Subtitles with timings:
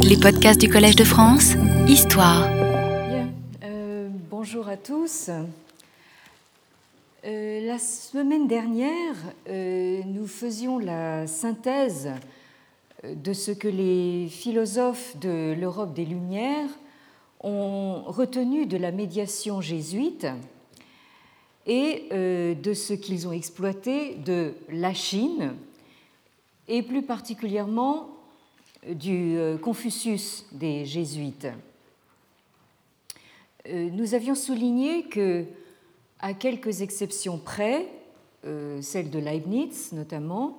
[0.00, 1.54] Les podcasts du Collège de France,
[1.88, 2.48] Histoire.
[3.08, 3.28] Bien,
[3.64, 5.30] euh, bonjour à tous.
[7.24, 9.14] Euh, la semaine dernière,
[9.48, 12.10] euh, nous faisions la synthèse
[13.04, 16.70] de ce que les philosophes de l'Europe des Lumières
[17.40, 20.26] ont retenu de la médiation jésuite
[21.66, 25.54] et de ce qu'ils ont exploité de la Chine,
[26.68, 28.15] et plus particulièrement
[28.94, 31.48] du euh, Confucius des jésuites.
[33.68, 35.44] Euh, nous avions souligné que,
[36.20, 37.88] à quelques exceptions près,
[38.44, 40.58] euh, celle de Leibniz notamment,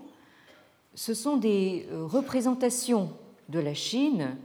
[0.93, 3.11] ce sont des représentations
[3.49, 4.35] de la Chine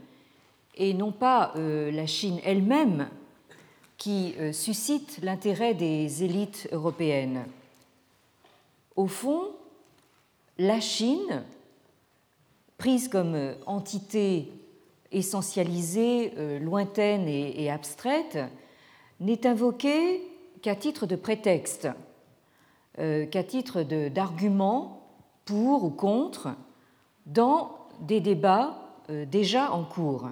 [0.75, 3.09] et non pas la Chine elle-même
[3.97, 7.45] qui suscite l'intérêt des élites européennes.
[8.95, 9.47] Au fond,
[10.59, 11.43] la Chine
[12.77, 14.51] prise comme euh, entité
[15.11, 18.39] essentialisée, euh, lointaine et abstraite,
[19.19, 20.21] n'est invoquée
[20.61, 21.87] qu'à titre de prétexte,
[22.99, 25.07] euh, qu'à titre d'argument
[25.45, 26.55] pour ou contre
[27.25, 28.79] dans des débats
[29.27, 30.29] déjà en cours.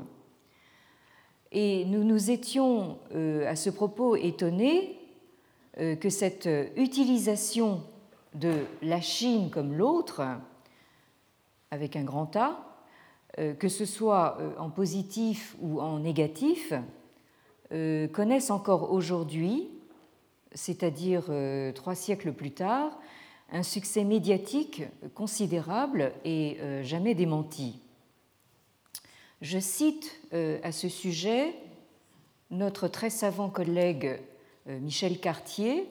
[1.52, 2.98] Et nous nous étions
[3.46, 4.98] à ce propos étonnés
[5.78, 7.84] que cette utilisation
[8.34, 10.22] de la Chine comme l'autre
[11.72, 12.72] avec un grand A,
[13.40, 16.74] euh, que ce soit euh, en positif ou en négatif,
[17.72, 19.70] euh, connaissent encore aujourd'hui,
[20.54, 21.30] c'est-à-dire
[21.74, 23.00] trois siècles plus tard,
[23.54, 24.84] un succès médiatique
[25.16, 27.80] considérable et jamais démenti.
[29.40, 31.56] Je cite à ce sujet
[32.50, 34.20] notre très savant collègue
[34.66, 35.88] Michel Cartier,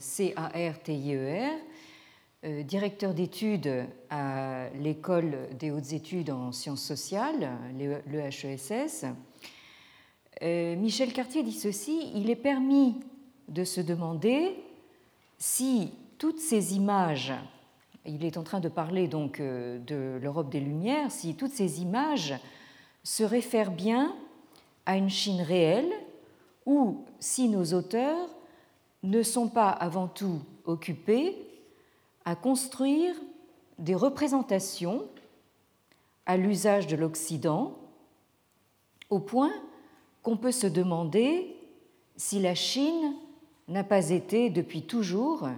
[0.00, 1.58] C-A-R-T-I-E-R,
[2.42, 7.50] directeur d'études à l'école des hautes études en sciences sociales,
[8.06, 9.06] l'EHESS,
[10.42, 12.96] euh, Michel Cartier dit ceci, il est permis
[13.48, 14.56] de se demander
[15.38, 17.32] si toutes ces images,
[18.06, 21.80] il est en train de parler donc euh, de l'Europe des Lumières, si toutes ces
[21.80, 22.34] images
[23.04, 24.16] se réfèrent bien
[24.84, 25.92] à une Chine réelle
[26.66, 28.28] ou si nos auteurs
[29.04, 31.36] ne sont pas avant tout occupés
[32.24, 33.14] à construire
[33.78, 35.06] des représentations
[36.26, 37.76] à l'usage de l'Occident,
[39.10, 39.52] au point
[40.22, 41.56] qu'on peut se demander
[42.16, 43.14] si la Chine
[43.68, 45.48] n'a pas été depuis toujours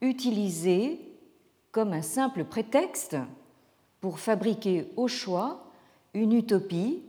[0.00, 1.00] utilisée
[1.72, 3.16] comme un simple prétexte
[4.00, 5.64] pour fabriquer au choix
[6.14, 7.02] une utopie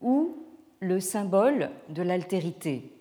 [0.00, 0.36] ou
[0.80, 2.93] le symbole de l'altérité.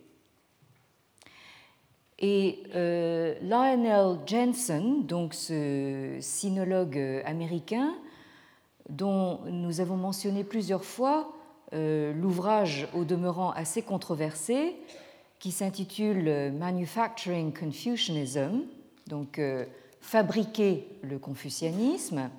[2.25, 7.93] Et euh, Lionel Jensen, donc ce sinologue américain,
[8.87, 11.33] dont nous avons mentionné plusieurs fois
[11.73, 14.77] euh, l'ouvrage au demeurant assez controversé,
[15.37, 18.61] qui s'intitule Manufacturing Confucianism,
[19.07, 19.65] donc euh,
[19.99, 22.29] fabriquer le confucianisme.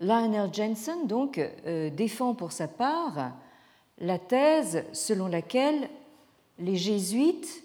[0.00, 1.40] Lionel Jensen donc
[1.96, 3.32] défend pour sa part
[3.98, 5.88] la thèse selon laquelle
[6.58, 7.64] les jésuites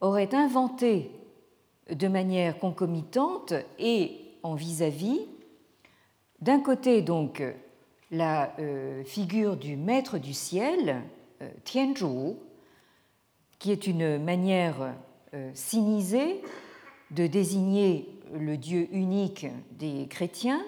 [0.00, 1.10] aurait inventé
[1.90, 5.20] de manière concomitante et en vis-à-vis,
[6.40, 7.42] d'un côté donc
[8.10, 11.02] la euh, figure du maître du ciel,
[11.42, 12.36] euh, Tianzhu,
[13.58, 14.94] qui est une manière
[15.34, 16.42] euh, sinisée
[17.10, 20.60] de désigner le Dieu unique des chrétiens,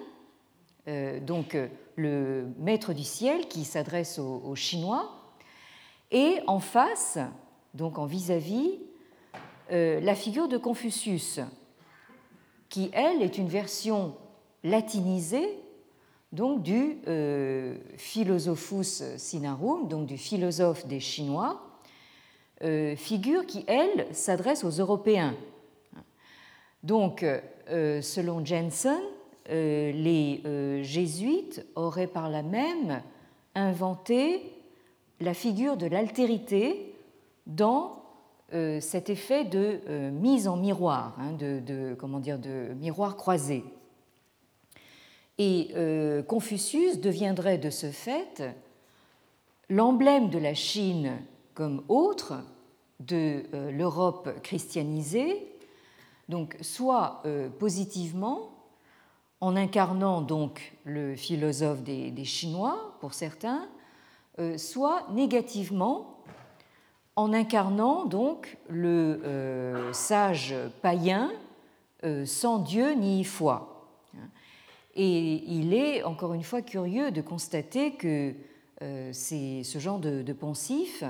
[1.21, 1.55] donc
[1.95, 5.11] le maître du ciel qui s'adresse aux, aux, Chinois,
[6.09, 7.19] et en face,
[7.75, 8.90] donc en vis-à-vis, euh,
[9.71, 11.39] la figure de Confucius,
[12.69, 14.15] qui, elle, est une version
[14.63, 15.47] latinisée
[16.31, 21.61] donc du euh, Philosophus Sinarum, donc du philosophe des Chinois,
[22.63, 25.35] euh, figure qui, elle, s'adresse aux Européens.
[26.83, 27.23] Donc,
[27.67, 28.99] selon Jensen,
[29.47, 30.41] les
[30.83, 33.03] jésuites auraient par là même
[33.53, 34.51] inventé
[35.19, 36.95] la figure de l'altérité
[37.45, 38.00] dans euh,
[38.81, 43.63] cet effet de euh, mise en miroir, hein, de, de miroir croisé.
[45.37, 48.43] Et euh, Confucius deviendrait de ce fait
[49.69, 51.13] l'emblème de la Chine
[51.53, 52.33] comme autre
[52.99, 55.47] de l'Europe christianisée,
[56.29, 57.23] donc soit
[57.57, 58.51] positivement
[59.39, 63.67] en incarnant donc le philosophe des Chinois pour certains,
[64.57, 66.10] soit négativement
[67.15, 71.31] en incarnant donc le euh, sage païen
[72.03, 73.89] euh, sans Dieu ni foi.
[74.95, 78.33] Et il est encore une fois curieux de constater que
[78.81, 81.03] ce genre de, poncif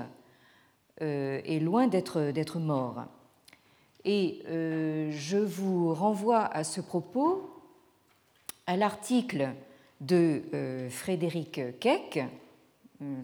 [1.00, 3.06] est loin d'être mort.
[4.04, 7.50] Et je vous renvoie à ce propos
[8.68, 9.50] à l'article
[10.00, 10.42] de
[10.88, 12.20] Frédéric Keck,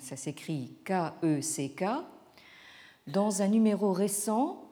[0.00, 2.17] ça s'écrit K-E-C-K, e
[3.08, 4.62] dans un numéro récent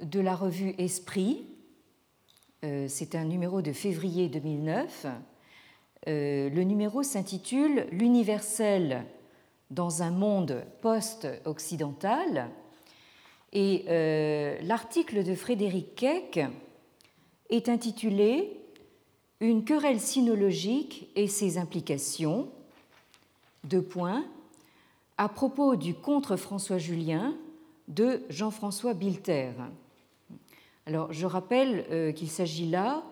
[0.00, 1.46] de la revue Esprit.
[2.64, 5.06] Euh, c'est un numéro de février 2009.
[6.08, 9.04] Euh, le numéro s'intitule L'universel
[9.70, 12.48] dans un monde post-occidental.
[13.52, 16.40] Et euh, l'article de Frédéric Keck
[17.50, 18.58] est intitulé
[19.40, 22.48] Une querelle sinologique et ses implications.
[23.64, 24.24] Deux points.
[25.18, 27.36] À propos du contre François Julien
[27.88, 29.50] de Jean-François Bilter.
[30.86, 33.02] Alors, je rappelle euh, qu'il s'agit là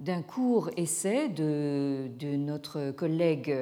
[0.00, 3.54] d'un court essai de, notre collègue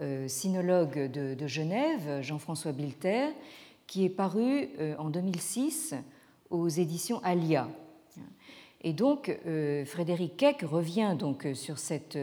[0.00, 3.28] euh, sinologue de, Genève, Jean-François Bilter,
[3.86, 5.94] qui est paru euh, en 2006
[6.50, 7.66] aux éditions Alia.
[8.84, 9.34] Et donc,
[9.86, 12.18] Frédéric Keck revient donc sur cette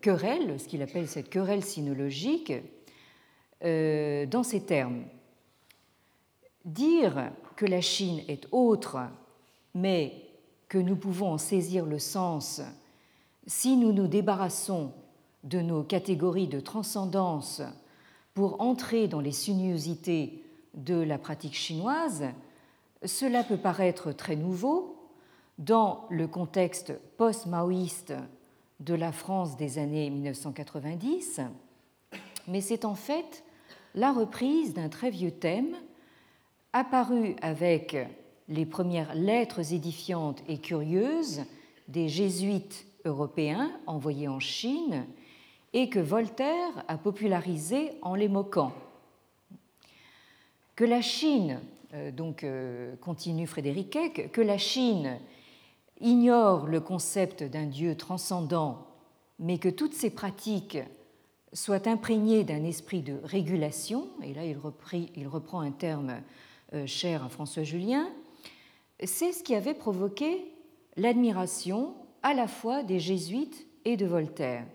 [0.00, 2.52] querelle, ce qu'il appelle cette querelle sinologique,
[3.62, 5.04] dans ces termes.
[6.64, 8.98] Dire que la Chine est autre,
[9.74, 10.22] mais
[10.68, 12.60] que nous pouvons en saisir le sens
[13.46, 14.92] si nous nous débarrassons
[15.42, 17.62] de nos catégories de transcendance
[18.32, 20.42] pour entrer dans les sinuosités
[20.74, 22.24] de la pratique chinoise,
[23.04, 24.96] cela peut paraître très nouveau
[25.58, 28.14] dans le contexte post-maoïste
[28.80, 31.40] de la France des années 1990,
[32.48, 33.44] mais c'est en fait
[33.94, 35.76] la reprise d'un très vieux thème
[36.74, 37.96] apparu avec
[38.48, 41.44] les premières lettres édifiantes et curieuses
[41.88, 45.06] des jésuites européens envoyés en Chine
[45.72, 48.72] et que Voltaire a popularisé en les moquant.
[50.74, 51.60] Que la Chine,
[51.94, 55.18] euh, donc euh, continue Frédéric Keck, que la Chine
[56.00, 58.88] ignore le concept d'un Dieu transcendant,
[59.38, 60.78] mais que toutes ses pratiques
[61.52, 66.16] soient imprégnées d'un esprit de régulation, et là il reprend un terme
[66.86, 68.08] cher à François Julien,
[69.02, 70.52] c'est ce qui avait provoqué
[70.96, 74.66] l'admiration à la fois des jésuites et de Voltaire.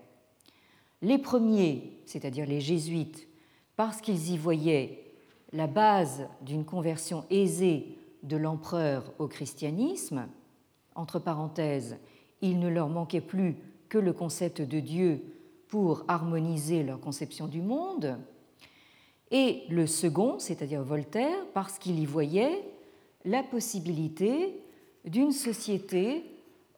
[1.02, 3.26] Les premiers, c'est-à-dire les jésuites,
[3.76, 5.04] parce qu'ils y voyaient
[5.52, 10.28] la base d'une conversion aisée de l'empereur au christianisme,
[10.94, 11.96] entre parenthèses,
[12.42, 13.56] il ne leur manquait plus
[13.88, 15.22] que le concept de Dieu
[15.68, 18.18] pour harmoniser leur conception du monde,
[19.30, 22.64] et le second, c'est-à-dire Voltaire, parce qu'il y voyait
[23.24, 24.62] la possibilité
[25.04, 26.24] d'une société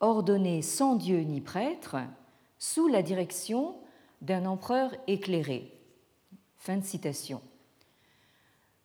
[0.00, 1.96] ordonnée sans Dieu ni prêtre,
[2.58, 3.76] sous la direction
[4.20, 5.72] d'un empereur éclairé.
[6.56, 7.40] Fin de citation.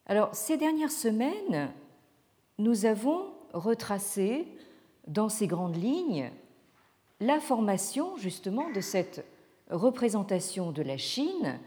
[0.05, 1.71] Alors, ces dernières semaines,
[2.57, 4.47] nous avons retracé
[5.07, 6.31] dans ces grandes lignes
[7.19, 9.25] la formation justement de cette
[9.69, 11.59] représentation de la Chine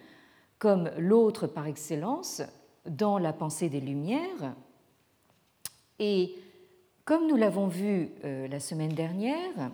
[0.60, 2.42] comme l'autre par excellence
[2.86, 4.54] dans la pensée des Lumières.
[5.98, 6.36] Et
[7.04, 9.72] comme nous l'avons vu euh, la semaine dernière,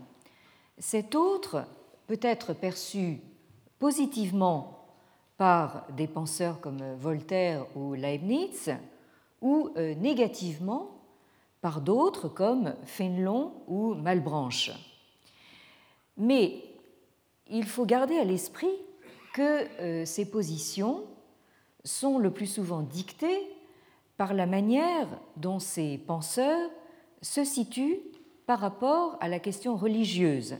[0.79, 1.65] cet autre
[2.07, 3.21] peut être perçu
[3.79, 4.87] positivement
[5.37, 8.71] par des penseurs comme Voltaire ou Leibniz,
[9.43, 10.91] ou euh, négativement
[11.61, 14.71] par d'autres comme Fénelon ou Malbranche.
[16.17, 16.63] Mais
[17.51, 18.73] il faut garder à l'esprit
[19.37, 21.05] que euh, ces positions
[21.85, 23.43] sont le plus souvent dictées
[24.17, 26.71] par la manière dont ces penseurs
[27.21, 28.01] se situent
[28.47, 30.57] par rapport à la question religieuse,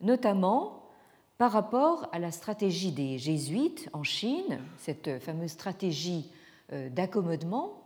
[0.00, 0.88] notamment
[1.36, 6.30] par rapport à la stratégie des jésuites en Chine, cette fameuse stratégie
[6.72, 7.82] euh, d'accommodement.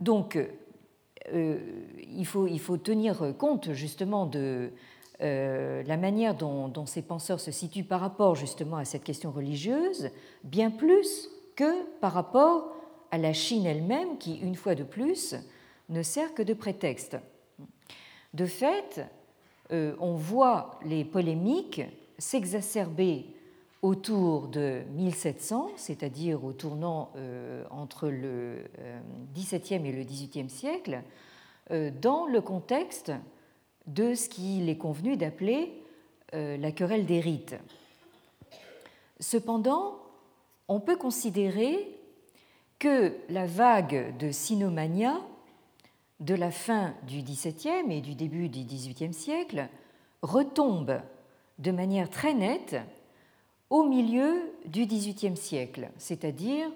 [0.00, 0.38] Donc,
[1.34, 1.58] euh,
[1.98, 4.72] il, faut, il, faut, tenir compte justement de
[5.22, 10.10] euh, la manière dont, ces penseurs se situent par rapport justement à cette question religieuse,
[10.44, 12.72] bien plus que par rapport
[13.10, 15.34] à la Chine elle-même, qui, une fois de plus,
[15.88, 17.18] ne sert que de prétexte.
[18.32, 19.04] De fait,
[19.72, 21.82] euh, on voit les polémiques
[22.16, 23.26] s'exacerber
[23.82, 28.64] autour de 1700, c'est-à-dire au tournant euh, entre le
[29.34, 31.02] XVIIe et le XVIIIe siècle,
[32.02, 33.12] dans le contexte
[33.86, 35.72] de ce qu'il est convenu d'appeler
[36.34, 37.56] euh, la querelle des rites.
[39.18, 39.98] Cependant,
[40.68, 41.88] on peut considérer
[42.78, 45.20] que la vague de sinomania
[46.20, 49.68] de la fin du XVIIe et du début du XVIIIe siècle
[50.22, 51.00] retombe
[51.58, 52.76] de manière très nette
[53.68, 56.70] au milieu du XVIIIe siècle, c'est-à-dire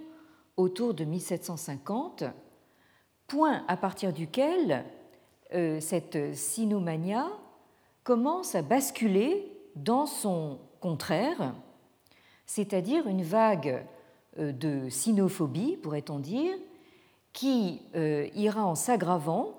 [0.56, 2.25] autour de 1750,
[3.26, 4.84] point à partir duquel
[5.80, 7.28] cette sinomania
[8.02, 11.54] commence à basculer dans son contraire,
[12.46, 13.84] c'est-à-dire une vague
[14.38, 16.54] euh, de sinophobie, pourrait-on dire,
[17.32, 19.54] qui euh, ira en s'aggravant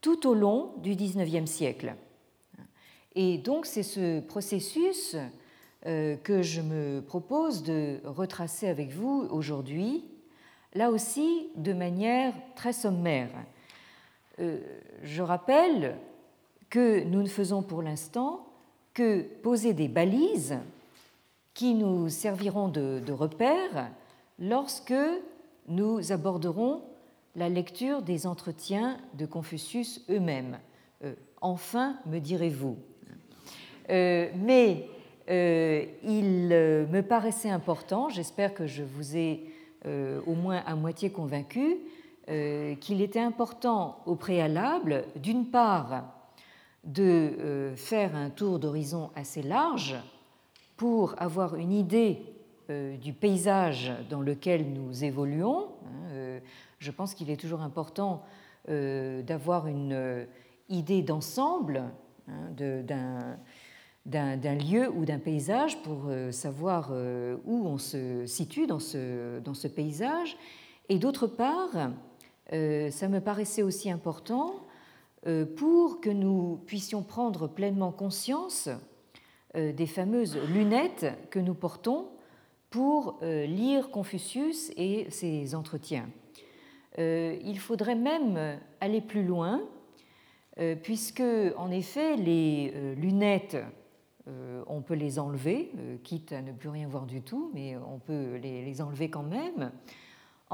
[0.00, 1.94] tout au long du XIXe siècle.
[3.14, 5.16] Et donc c'est ce processus
[5.86, 10.04] euh, que je me propose de retracer avec vous aujourd'hui,
[10.74, 13.30] là aussi de manière très sommaire.
[14.38, 15.96] Je rappelle
[16.70, 18.46] que nous ne faisons pour l'instant
[18.94, 20.56] que poser des balises
[21.54, 23.90] qui nous serviront de, repères
[24.38, 24.94] lorsque
[25.68, 26.82] nous aborderons
[27.36, 30.58] la lecture des entretiens de Confucius eux-mêmes.
[31.04, 32.76] Euh, enfin, me direz-vous.
[33.90, 34.88] Euh, mais
[35.30, 39.44] euh, il me paraissait important, j'espère que je vous ai
[40.26, 41.76] au moins à moitié convaincu,
[42.26, 46.04] qu'il était important au préalable, d'une part,
[46.84, 49.96] de faire un tour d'horizon assez large
[50.76, 52.22] pour avoir une idée
[52.70, 55.68] euh, du paysage dans lequel nous évoluons.
[55.84, 56.40] Hein, euh,
[56.78, 58.22] je pense qu'il est toujours important
[58.70, 60.26] euh, d'avoir une
[60.70, 61.84] idée d'ensemble
[62.26, 63.36] hein,
[64.06, 66.90] d'un lieu ou d'un paysage pour savoir
[67.44, 70.36] où on se situe dans ce paysage.
[70.88, 71.90] Et d'autre part,
[72.50, 74.66] ça me paraissait aussi important
[75.56, 78.68] pour que nous puissions prendre pleinement conscience
[79.56, 82.08] euh, des fameuses lunettes que nous portons
[82.70, 86.08] pour euh, lire Confucius et ses entretiens.
[86.98, 89.62] Euh, il faudrait même aller plus loin,
[90.84, 91.22] puisque
[91.56, 93.56] en effet les lunettes,
[94.68, 95.72] on peut les enlever,
[96.04, 99.72] quitte à ne plus rien voir du tout, mais on peut les enlever quand même.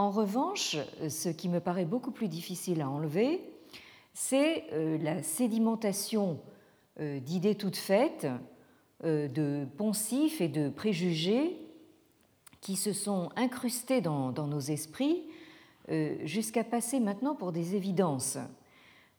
[0.01, 0.79] En revanche,
[1.11, 3.43] ce qui me paraît beaucoup plus difficile à enlever,
[4.15, 4.65] c'est
[4.99, 6.41] la sédimentation
[6.99, 8.27] d'idées toutes faites
[9.05, 11.57] euh, de poncifs et de préjugés
[12.63, 15.23] qui se sont incrustés dans, nos esprits
[15.91, 18.37] euh, jusqu'à passer maintenant pour des évidences,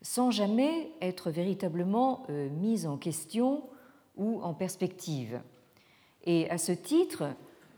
[0.04, 3.64] sans jamais être véritablement euh, mises en question
[4.18, 5.42] ou en perspective.
[6.26, 7.36] Et à ce titre,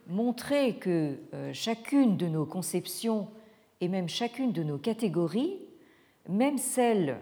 [0.07, 1.17] montrer que
[1.53, 3.27] chacune de nos conceptions
[3.81, 5.59] et même chacune de nos catégories,
[6.27, 7.17] même celles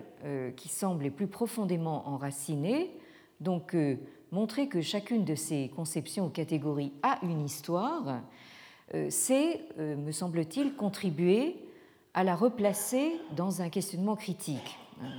[0.56, 2.92] qui semblent les plus profondément enracinées,
[3.40, 3.76] donc
[4.32, 8.22] montrer que chacune de ces conceptions ou catégories a une histoire,
[8.94, 11.56] euh, c'est, euh, me semble-t-il, contribuer
[12.14, 14.78] à la replacer dans un questionnement critique.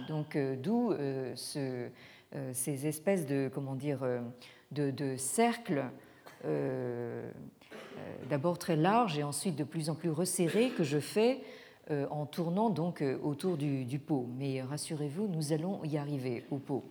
[0.09, 0.93] Donc, euh, d'où
[1.35, 4.01] ces espèces de, comment dire,
[4.71, 5.85] de, cercles,
[8.29, 11.41] d'abord très larges et ensuite de plus en plus resserrés, que je fais
[11.91, 14.27] en tournant donc autour du, du pot.
[14.39, 16.85] Mais rassurez-vous, nous allons y arriver au pot.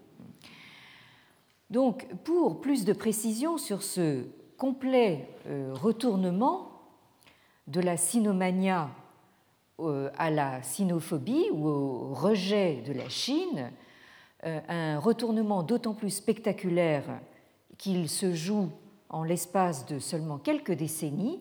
[1.71, 4.25] Donc, pour plus de précision sur ce
[4.57, 6.69] complet euh, retournement
[7.67, 8.89] de la sinomania
[9.79, 13.71] euh, à la sinophobie ou au rejet de la Chine,
[14.45, 17.05] euh, un retournement d'autant plus spectaculaire
[17.77, 18.69] qu'il se joue
[19.11, 21.39] en l'espace de seulement quelques décennies,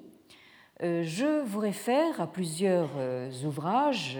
[0.81, 2.91] je vous réfère à plusieurs
[3.45, 4.19] ouvrages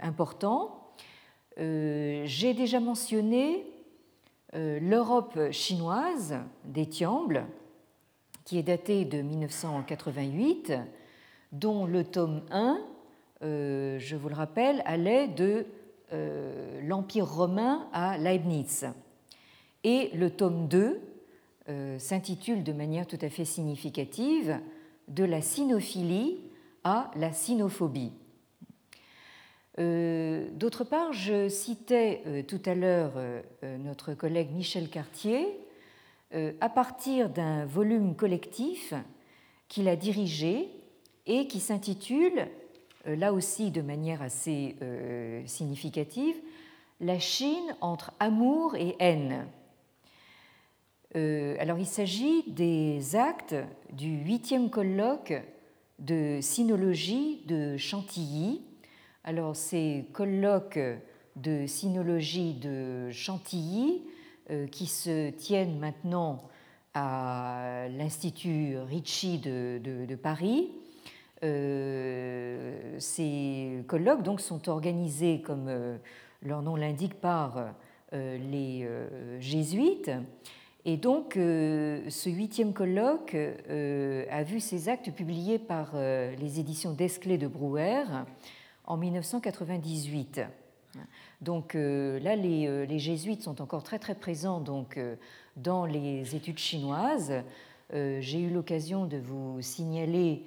[0.00, 0.92] importants.
[1.56, 3.64] J'ai déjà mentionné
[4.54, 7.44] euh, l'Europe chinoise d'Étiamble,
[8.46, 10.72] qui est datée de 1988,
[11.52, 12.80] dont le tome 1,
[13.42, 15.66] euh, je vous le rappelle, allait de
[16.14, 18.86] euh, l'Empire romain à Leibniz.
[19.84, 20.98] Et le tome 2
[21.98, 24.58] s'intitule de manière tout à fait significative
[25.08, 26.38] De la sinophilie
[26.84, 28.12] à la sinophobie.
[29.78, 33.42] Euh, d'autre part, je citais euh, tout à l'heure euh,
[33.78, 35.46] notre collègue Michel Cartier
[36.60, 38.92] à partir d'un volume collectif
[39.66, 40.68] qu'il a dirigé
[41.24, 42.48] et qui s'intitule,
[43.06, 44.76] là aussi de manière assez
[45.46, 46.36] significative,
[47.00, 49.46] La Chine entre amour et haine.
[51.14, 53.56] Alors il s'agit des actes
[53.92, 55.34] du huitième colloque
[55.98, 58.60] de sinologie de Chantilly
[59.28, 60.78] alors, ces colloques
[61.36, 64.02] de sinologie de Chantilly,
[64.50, 66.48] euh, qui se tiennent maintenant
[66.94, 70.70] à l'Institut Ricci de, Paris,
[71.44, 75.98] euh, ces colloques donc, sont organisés, comme euh,
[76.40, 77.74] leur nom l'indique, par
[78.12, 78.88] les
[79.38, 80.10] jésuites.
[80.90, 87.46] Et donc, ce huitième colloque a vu ses actes publiés par les éditions Desclés de
[87.46, 88.04] Brouwer
[88.86, 90.40] en 1998.
[91.42, 94.98] Donc là, les, jésuites sont encore très très présents donc,
[95.56, 97.34] dans les études chinoises.
[97.92, 100.42] J'ai eu l'occasion de vous signaler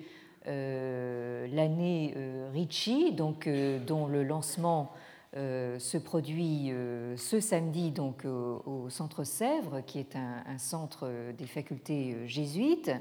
[0.48, 4.92] euh, l'année euh, donc, euh, dont le lancement
[5.34, 6.72] se produit
[7.16, 12.92] ce samedi donc, au, Centre Sèvres, qui est un, centre des facultés jésuites.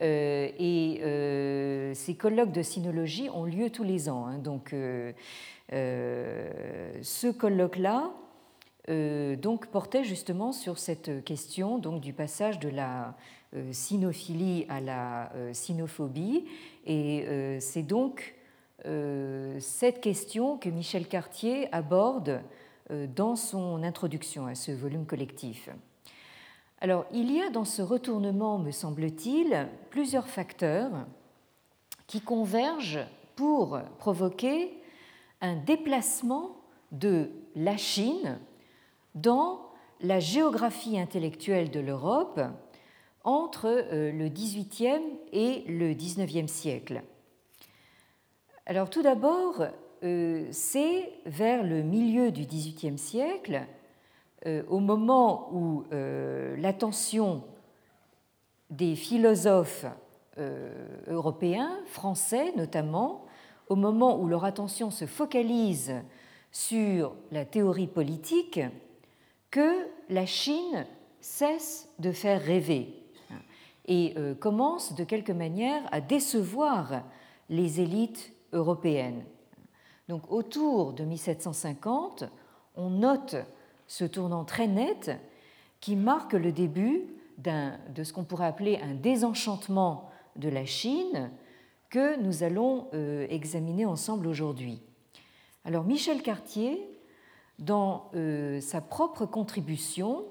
[0.00, 1.00] et
[1.94, 4.26] ces colloques de sinologie ont lieu tous les ans.
[4.26, 4.38] Hein.
[4.38, 4.74] donc,
[5.70, 8.10] ce colloque-là
[8.88, 13.14] donc portait justement sur cette question donc du passage de la
[13.72, 16.44] sinophilie à la sinophobie
[16.86, 18.33] et euh, c'est donc euh,
[18.82, 22.42] cette question que Michel Cartier aborde
[22.90, 25.70] euh, dans son introduction à ce volume collectif.
[26.82, 31.06] Alors, il y a dans ce retournement, me semble-t-il, plusieurs facteurs
[32.06, 34.70] qui convergent pour provoquer
[35.40, 36.58] un déplacement
[36.92, 38.38] de la Chine
[39.14, 39.62] dans
[40.02, 42.38] la géographie intellectuelle de l'Europe
[43.22, 45.00] entre euh, le XVIIIe
[45.32, 47.02] et le XIXe siècle.
[48.66, 49.66] Alors tout d'abord,
[50.02, 53.62] euh, c'est vers le milieu du XVIIIe siècle,
[54.46, 55.84] euh, au moment où
[56.56, 57.44] l'attention
[58.70, 59.86] des philosophes
[61.06, 63.24] européens, français notamment,
[63.68, 65.94] au moment où leur attention se focalise
[66.50, 68.60] sur la théorie politique,
[69.50, 70.86] que la Chine
[71.20, 72.92] cesse de faire rêver
[73.86, 77.02] et euh, commence de quelque manière à décevoir
[77.48, 79.24] les élites européennes.
[80.08, 82.24] Donc autour de 1750,
[82.76, 83.36] on note
[83.86, 85.10] ce tournant très net
[85.80, 87.02] qui marque le début
[87.38, 91.30] de ce qu'on pourrait appeler un désenchantement de la Chine
[91.90, 94.80] que nous allons euh, examiner ensemble aujourd'hui.
[95.64, 96.80] Alors Michel Cartier,
[97.58, 100.24] dans euh, sa propre contribution,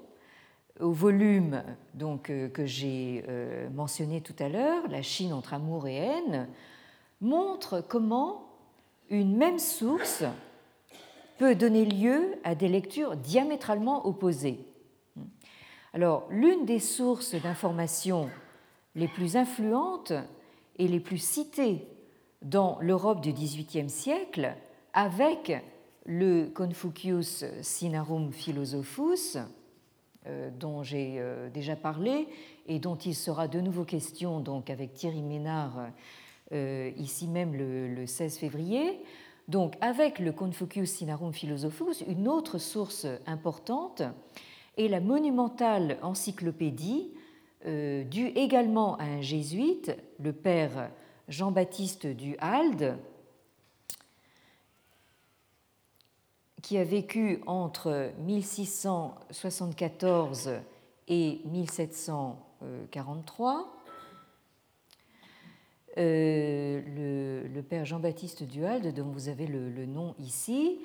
[0.80, 1.62] au volume
[2.02, 3.24] euh, que j'ai
[3.72, 6.48] mentionné tout à l'heure, La Chine entre amour et haine,
[7.20, 8.46] montre comment
[9.10, 10.24] une même source
[11.38, 14.60] peut donner lieu à des lectures diamétralement opposées.
[15.92, 18.28] Alors, l'une des sources d'information
[18.94, 20.12] les plus influentes
[20.76, 21.86] et les plus citées
[22.42, 24.54] dans l'Europe du XVIIIe siècle,
[24.92, 25.52] avec
[26.04, 29.38] le Confucius Sinarum Philosophus,
[30.26, 32.28] euh, dont j'ai euh, déjà parlé
[32.66, 35.88] et dont il sera de nouveau question donc avec Thierry Ménard
[36.96, 39.00] ici même le, 16 février.
[39.48, 44.02] Donc avec le Confucius Sinarum Philosophus, une autre source importante
[44.76, 47.10] est la monumentale encyclopédie
[47.64, 50.90] due également à un jésuite, le père
[51.28, 52.98] Jean-Baptiste du Halde,
[56.64, 60.52] qui a vécu entre 1674
[61.08, 63.73] et 1743.
[65.96, 66.80] Euh,
[67.54, 70.78] le, père Jean-Baptiste Duhalde, dont vous avez le, nom ici.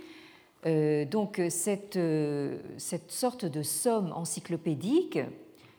[0.66, 5.20] Euh, donc cette, euh, cette, sorte de somme encyclopédique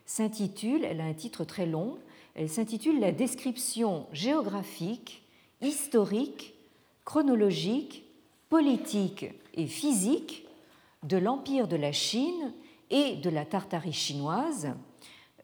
[0.05, 1.97] s'intitule, elle a un titre très long,
[2.35, 5.23] elle s'intitule La description géographique,
[5.61, 6.53] historique,
[7.05, 8.03] chronologique,
[8.49, 10.45] politique et physique
[11.03, 12.53] de l'Empire de la Chine
[12.89, 14.73] et de la Tartarie chinoise,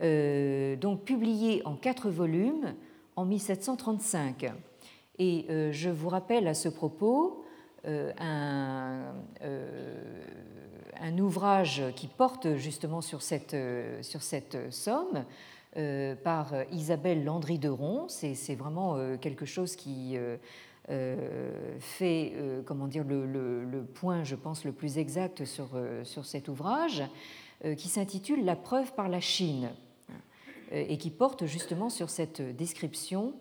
[0.01, 2.75] donc publié en quatre volumes
[3.17, 4.53] en 1735.
[5.19, 7.43] Et euh, je vous rappelle à ce propos
[7.85, 9.13] euh, un,
[11.01, 13.55] un, ouvrage qui porte justement sur cette,
[14.01, 15.25] sur cette somme
[16.23, 18.07] par Isabelle Landry de Ron.
[18.07, 20.17] C'est vraiment quelque chose qui
[20.89, 26.25] euh, fait euh, comment dire, le, point, je pense, le plus exact sur, euh, sur
[26.25, 27.03] cet ouvrage,
[27.75, 29.71] qui s'intitule La preuve par la Chine,
[30.71, 33.33] et qui porte justement sur cette description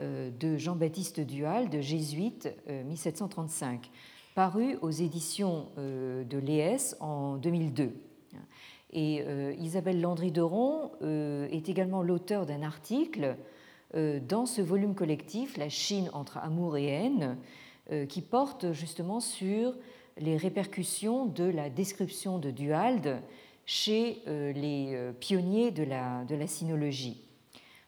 [0.00, 2.54] de Jean-Baptiste Dual, de jésuite,
[2.86, 3.90] 1735,
[4.34, 7.92] paru aux éditions de l'ES en 2002.
[8.92, 9.24] Et
[9.58, 13.36] Isabelle Landry-Deron est également l'auteur d'un article
[13.94, 17.36] euh, dans ce volume collectif, La Chine entre amour et haine,
[17.90, 19.74] euh, qui porte justement sur
[20.18, 23.22] les répercussions de la description de Duhalde
[23.64, 27.22] chez euh, les pionniers de la, sinologie.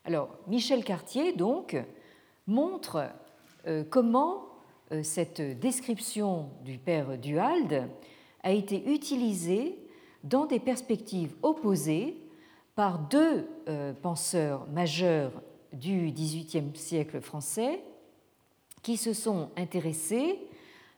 [0.04, 1.76] Alors, Michel Cartier, donc,
[2.46, 3.08] montre
[3.88, 4.44] comment
[5.02, 7.88] cette description du père Duhalde
[8.42, 9.78] a été utilisée
[10.22, 12.18] dans des perspectives opposées
[12.74, 13.48] par deux
[14.02, 15.32] penseurs majeurs
[15.72, 17.80] du XVIIIe siècle français
[18.82, 20.38] qui se sont intéressés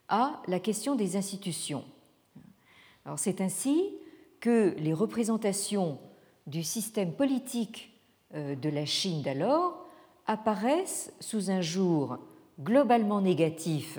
[0.08, 1.84] à la question des institutions.
[3.16, 3.94] C'est ainsi
[4.46, 5.98] que les représentations
[6.46, 7.90] du système politique
[8.32, 9.84] de la Chine d'alors
[10.28, 12.18] apparaissent sous un jour
[12.60, 13.98] globalement négatif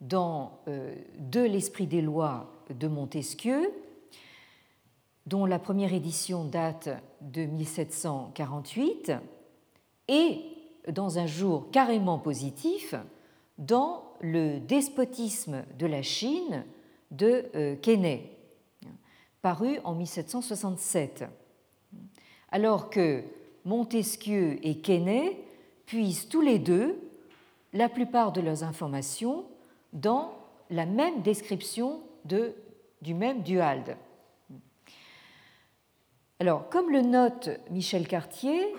[0.00, 3.70] dans euh, De l'esprit des lois de Montesquieu,
[5.26, 6.88] dont la première édition date
[7.20, 9.12] de 1748,
[10.08, 10.40] et
[10.90, 12.96] dans un jour carrément positif
[13.58, 16.64] dans le despotisme de la Chine
[17.12, 18.37] de euh, Quesnay,
[19.42, 21.24] paru en 1767.
[22.50, 23.22] Alors que
[23.64, 25.36] Montesquieu et Quesnay
[25.86, 26.98] puisent tous les deux
[27.72, 29.44] la plupart de leurs informations
[29.92, 30.32] dans
[30.70, 32.54] la même description de,
[33.02, 33.96] du même dualde.
[36.40, 38.74] Alors, comme le note Michel Cartier,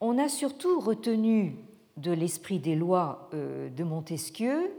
[0.00, 1.56] on a surtout retenu
[1.96, 4.70] de l'esprit des lois euh, de Montesquieu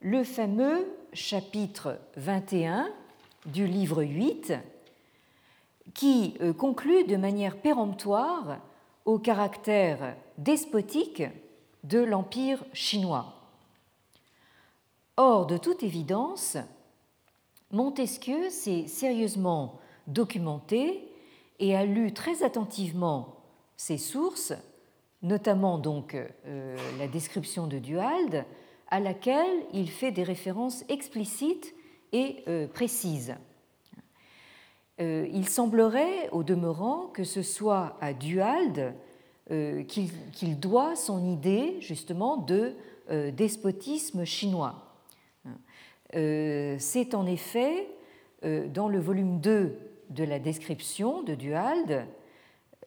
[0.00, 2.88] le fameux chapitre 21
[3.46, 4.54] du livre 8
[5.94, 8.58] qui euh, conclut de manière péremptoire
[9.04, 11.22] au caractère despotique
[11.84, 13.34] de l'Empire chinois.
[15.16, 16.56] Or, de toute évidence,
[17.70, 21.08] Montesquieu s'est sérieusement documenté
[21.58, 23.36] et a lu très attentivement
[23.76, 24.52] ses sources,
[25.22, 28.44] notamment donc euh, la description de Duhalde,
[28.88, 31.74] à laquelle il fait des références explicites
[32.12, 33.34] et euh, précises.
[35.00, 38.94] Euh, il semblerait, au demeurant, que ce soit à Duhalde
[39.86, 42.74] qu'il doit son idée justement de
[43.30, 44.96] despotisme chinois.
[46.12, 47.86] C'est en effet
[48.42, 49.78] dans le volume 2
[50.10, 52.06] de la description de Duhalde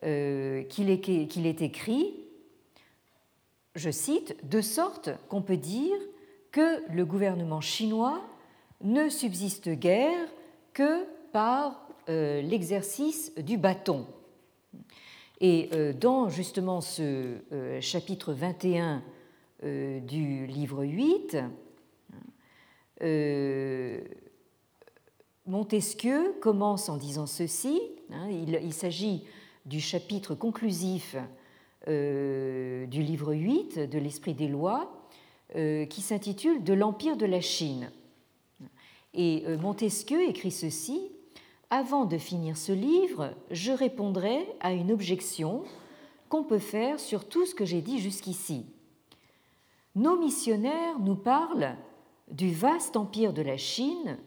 [0.06, 2.16] euh, qu'il est, écrit,
[3.76, 5.98] je cite, de sorte qu'on peut dire
[6.52, 8.22] que le gouvernement chinois
[8.82, 10.28] ne subsiste guère
[10.74, 14.06] que par euh, l'exercice du bâton.
[15.42, 17.38] Et euh, dans justement ce
[17.82, 19.04] chapitre 21
[19.62, 21.38] du livre 8,
[25.46, 29.26] Montesquieu commence en disant ceci, hein, il s'agit
[29.66, 31.18] du chapitre conclusif
[31.88, 34.92] euh, du livre 8 de l'Esprit des lois,
[35.56, 37.90] euh, qui s'intitule De l'Empire de la Chine.
[39.14, 41.12] Et euh, Montesquieu écrit ceci
[41.70, 45.64] Avant de finir ce livre, je répondrai à une objection
[46.30, 48.66] qu'on peut faire sur tout ce que j'ai dit jusqu'ici.
[49.96, 51.76] Nos missionnaires nous parlent
[52.32, 54.18] du vaste empire de la Chine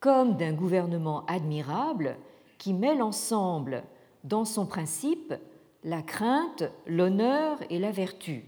[0.00, 2.16] comme d'un gouvernement admirable
[2.58, 3.84] qui mêle ensemble
[4.24, 5.34] dans son principe
[5.82, 8.46] la crainte, l'honneur et la vertu.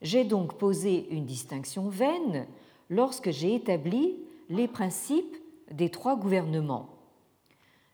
[0.00, 2.46] J'ai donc posé une distinction vaine
[2.88, 4.16] lorsque j'ai établi
[4.52, 5.36] les principes
[5.70, 6.90] des trois gouvernements.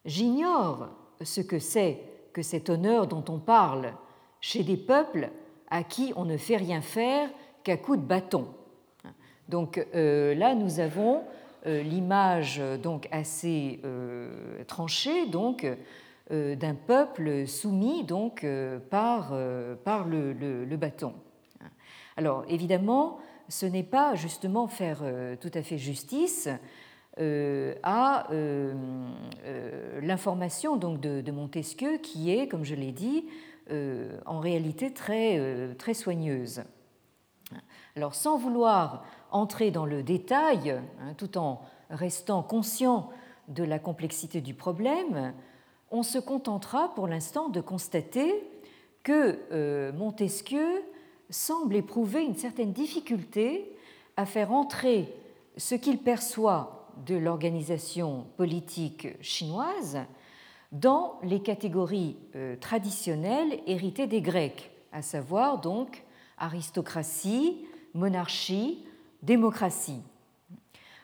[0.05, 0.88] J'ignore
[1.23, 2.01] ce que c'est
[2.33, 3.94] que cet honneur dont on parle
[4.40, 5.31] chez des peuples
[5.71, 7.31] à qui on ne fait rien faire
[7.64, 8.49] qu'à coups de bâton.
[9.49, 11.23] Donc euh, là, nous avons
[11.66, 15.66] euh, l'image donc assez euh, tranchée donc
[16.31, 21.14] d'un peuple soumis donc euh, par, euh, par le, bâton.
[22.18, 25.02] Alors évidemment, ce n'est pas justement faire
[25.40, 26.48] tout à fait justice
[27.18, 28.28] à
[30.02, 33.26] l'information donc de, Montesquieu qui est, comme je l'ai dit,
[34.26, 36.62] en réalité très, très soigneuse.
[37.96, 43.11] Alors sans vouloir entrer dans le détail, hein, tout en restant conscient
[43.48, 45.34] de la complexité du problème,
[45.90, 48.44] on se contentera pour l'instant de constater
[49.02, 50.82] que euh, Montesquieu
[51.30, 53.72] semble éprouver une certaine difficulté
[54.16, 55.12] à faire entrer
[55.56, 59.98] ce qu'il perçoit de l'organisation politique chinoise
[60.72, 66.04] dans les catégories euh, traditionnelles héritées des Grecs, à savoir donc
[66.36, 67.64] aristocratie,
[67.94, 68.84] monarchie,
[69.22, 70.02] démocratie.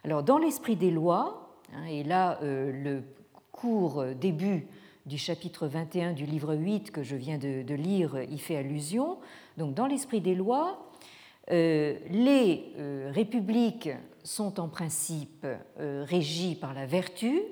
[0.05, 3.03] Alors dans l'esprit des lois, hein, et là euh, le
[3.53, 4.67] court début
[5.07, 9.19] du chapitre 21 du livre 8 que je viens de, lire y fait allusion.
[9.57, 10.91] Donc, dans l'esprit des lois,
[11.51, 13.91] euh, les euh, républiques
[14.23, 15.47] sont en principe
[15.79, 17.43] euh, régies par la vertu,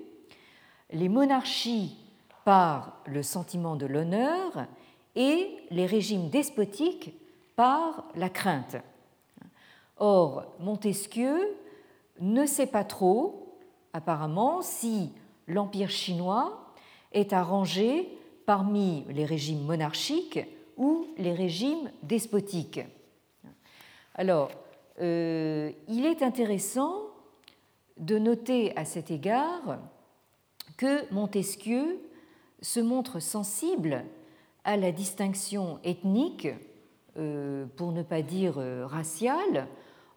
[0.91, 1.97] les monarchies
[2.45, 4.67] par le sentiment de l'honneur
[5.15, 7.15] et les régimes despotiques
[7.55, 8.77] par la crainte.
[9.99, 11.39] Or, Montesquieu
[12.19, 13.59] ne sait pas trop,
[13.93, 15.13] apparemment, si
[15.47, 16.73] l'Empire chinois
[17.13, 18.09] est arrangé
[18.47, 20.41] parmi les régimes monarchiques
[20.77, 22.81] ou les régimes despotiques.
[24.15, 24.51] Alors,
[25.01, 27.01] euh, il est intéressant
[27.97, 29.79] de noter à cet égard
[30.77, 32.01] que Montesquieu
[32.61, 34.05] se montre sensible
[34.65, 36.49] à la distinction ethnique,
[37.17, 39.67] euh, pour ne pas dire euh, raciale,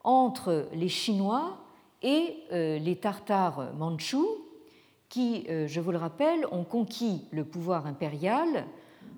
[0.03, 1.57] entre les Chinois
[2.03, 4.29] et les Tartares mandchous,
[5.09, 8.67] qui, je vous le rappelle, ont conquis le pouvoir impérial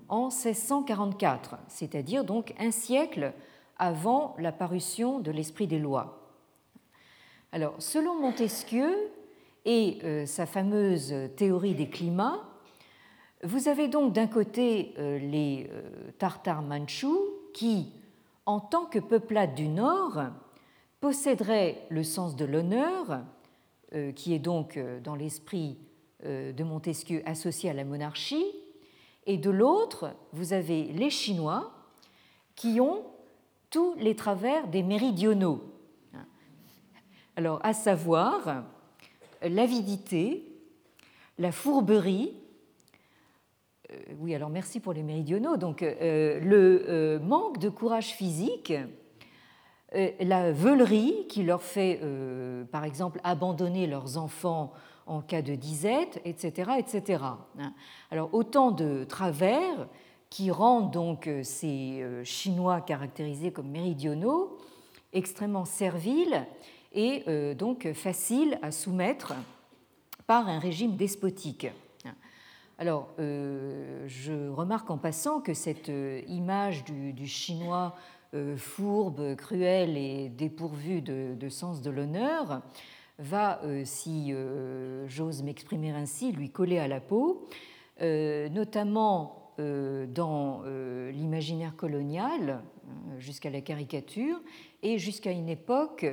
[0.08, 3.32] en 1644, c'est-à-dire donc un siècle
[3.78, 6.18] avant la parution de l'Esprit des lois.
[7.52, 8.94] Alors, selon Montesquieu
[9.64, 12.42] et euh, sa fameuse théorie des climats,
[13.44, 17.20] vous avez donc d'un côté euh, les euh, Tartares mandchous
[17.54, 17.92] qui,
[18.44, 20.24] en tant que peuplade du Nord,
[21.00, 23.20] posséderaient le sens de l'honneur,
[24.16, 25.78] qui est donc dans l'esprit
[26.22, 28.44] de Montesquieu associé à la monarchie,
[29.28, 31.70] et de l'autre, vous avez les Chinois
[32.56, 33.04] qui ont
[33.70, 35.62] tous les travers des méridionaux.
[37.36, 38.64] Alors, à savoir
[39.42, 40.44] l'avidité,
[41.38, 42.34] la fourberie,
[43.92, 48.72] euh, oui, alors merci pour les méridionaux, donc euh, le euh, manque de courage physique,
[49.92, 51.98] la veulerie qui leur fait,
[52.70, 54.74] par exemple, abandonner leurs enfants
[55.08, 57.24] en cas de disette, etc., etc.
[58.10, 59.88] Alors, autant de travers
[60.30, 64.58] qui rendent donc euh, ces euh, Chinois caractérisés comme méridionaux
[65.12, 66.46] extrêmement serviles
[66.92, 69.34] et euh, donc faciles à soumettre
[70.26, 71.66] par un régime despotique.
[72.80, 75.90] Alors, je remarque en passant que cette
[76.28, 77.96] image du, Chinois
[78.56, 82.62] fourbe, cruel et dépourvu de, sens de l'honneur
[83.18, 84.32] va, si
[85.06, 87.48] j'ose m'exprimer ainsi, lui coller à la peau,
[88.00, 94.40] notamment euh, dans euh, l'imaginaire colonial euh, jusqu'à la caricature
[94.84, 96.06] et jusqu'à une époque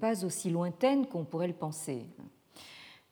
[0.00, 2.06] pas aussi lointaine qu'on pourrait le penser.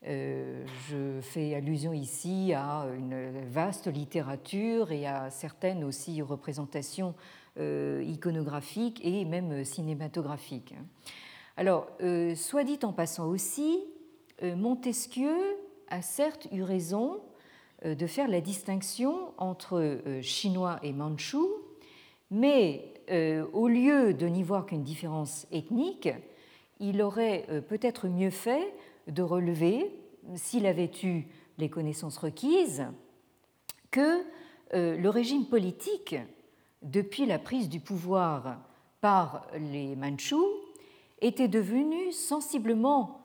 [0.02, 7.14] Je fais allusion ici à une vaste littérature et à certaines aussi représentations
[7.58, 10.74] iconographiques et même cinématographiques.
[11.58, 11.88] Alors,
[12.36, 13.80] soit dit en passant aussi,
[14.40, 15.34] Montesquieu
[15.88, 17.20] a certes eu raison
[17.84, 21.50] euh, de faire la distinction entre euh, chinois et mandchous,
[22.30, 26.08] mais euh, au lieu de n'y voir qu'une différence ethnique,
[26.80, 28.72] il aurait peut-être mieux fait
[29.08, 29.90] de relever,
[30.36, 31.24] s'il avait eu
[31.58, 32.86] les connaissances requises,
[33.90, 34.22] que
[34.72, 36.14] le régime politique,
[36.82, 38.58] depuis la prise du pouvoir
[39.00, 40.46] par les Mandchous,
[41.20, 43.20] était devenu sensiblement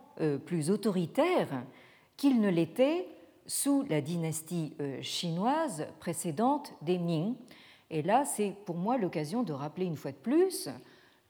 [0.45, 1.63] plus autoritaire
[2.17, 3.08] qu'il ne l'était
[3.45, 7.36] sous la dynastie euh, chinoise précédente des Ming.
[7.89, 10.69] Et là, c'est pour moi l'occasion de rappeler une fois de plus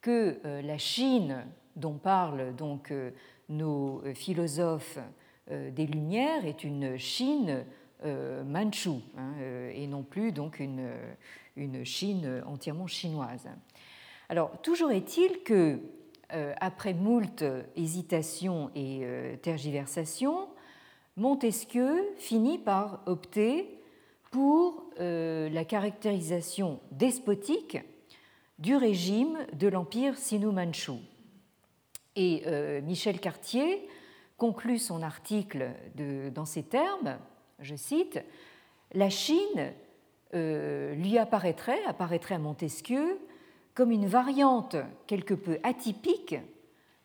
[0.01, 1.43] que euh, la Chine,
[1.75, 3.11] dont parlent donc euh,
[3.49, 4.99] nos philosophes
[5.49, 7.65] des Lumières, est une Chine
[8.45, 9.33] manchoue hein,
[9.73, 10.89] et non plus donc une,
[11.57, 13.49] une Chine entièrement chinoise.
[14.29, 15.81] Alors, toujours est-il que,
[16.59, 17.43] après moult
[17.75, 19.05] hésitations et
[19.41, 20.47] tergiversations,
[21.15, 23.79] Montesquieu finit par opter
[24.31, 27.77] pour euh, la caractérisation despotique
[28.57, 30.99] du régime de l'Empire sino-manchou.
[32.15, 33.87] Et euh, Michel Cartier
[34.37, 35.69] conclut son article
[36.33, 37.19] dans ces termes,
[37.59, 38.19] je cite,
[38.93, 39.71] La Chine
[40.33, 43.19] euh, lui apparaîtrait, apparaîtrait à Montesquieu,
[43.73, 44.75] comme une variante
[45.07, 46.35] quelque peu atypique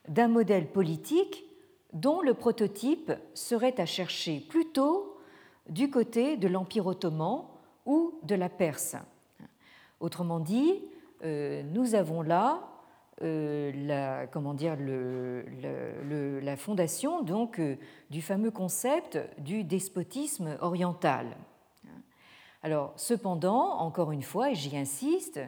[0.08, 1.44] d'un modèle politique
[1.92, 5.18] dont le prototype serait à chercher plutôt
[5.68, 7.44] du côté de l'Empire ottoman
[7.86, 8.96] ou de la Perse.
[10.00, 10.82] Autrement dit,
[11.24, 12.68] euh, nous avons là
[13.22, 14.54] euh, la, comment
[16.42, 17.76] la fondation donc, euh,
[18.10, 21.36] du fameux concept du despotisme oriental.
[22.62, 25.40] Alors, cependant, encore une fois, et j'y insiste,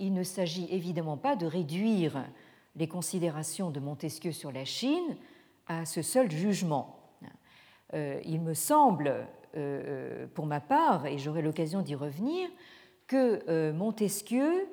[0.00, 2.24] il ne s'agit évidemment pas de réduire
[2.74, 5.16] les considérations de Montesquieu sur la Chine
[5.68, 6.96] à ce seul jugement.
[7.94, 9.24] Euh, il me semble, euh,
[9.56, 12.48] euh, pour ma part, et j'aurai l'occasion d'y revenir,
[13.06, 14.68] que Montesquieu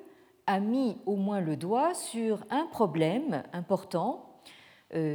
[0.46, 4.40] a mis au moins le doigt sur un problème important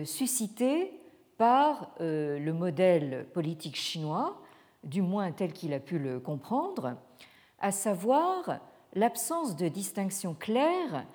[0.04, 0.90] suscité
[1.38, 4.42] par le modèle politique chinois,
[4.82, 6.96] du moins tel qu'il a pu le comprendre,
[7.60, 8.58] à savoir
[8.94, 11.06] l'absence de distinction claire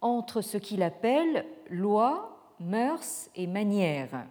[0.00, 4.26] entre ce qu'il appelle loi mœurs et manières,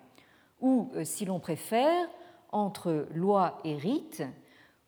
[0.61, 2.07] ou, euh, si l'on préfère,
[2.51, 4.23] entre loi et rite,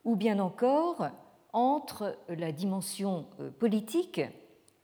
[0.04, 1.08] ou bien encore
[1.52, 3.26] entre la dimension
[3.60, 4.22] politique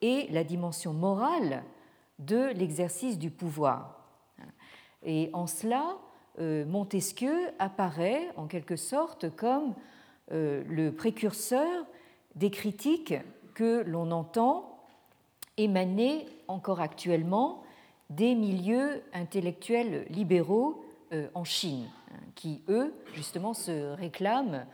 [0.01, 1.63] et la dimension morale
[2.17, 4.07] de l'exercice du pouvoir.
[5.03, 5.97] Et en cela,
[6.39, 9.75] Montesquieu apparaît en quelque sorte comme
[10.29, 11.85] le précurseur
[12.35, 13.15] des critiques
[13.53, 14.79] que l'on entend
[15.57, 17.63] émaner encore actuellement
[18.09, 24.65] des milieux intellectuels libéraux euh, en Chine, hein, qui, eux, justement, se réclament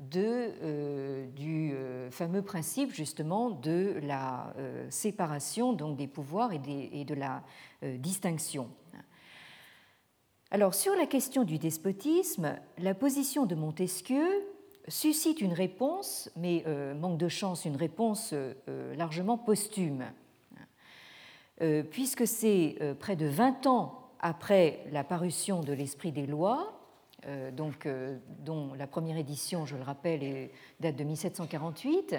[0.00, 4.54] de, euh, du euh, fameux principe justement de la
[4.90, 6.60] séparation donc, des pouvoirs et,
[6.92, 7.42] et de la
[7.82, 8.68] distinction.
[10.50, 14.26] Alors sur la question du despotisme, la position de Montesquieu
[14.88, 20.04] suscite une réponse, mais euh, manque de chance, une réponse euh, largement posthume,
[21.60, 26.74] euh, puisque c'est près de 20 ans après la parution de l'Esprit des lois,
[27.52, 27.86] donc,
[28.44, 32.14] dont la première édition, je le rappelle, date de 1748,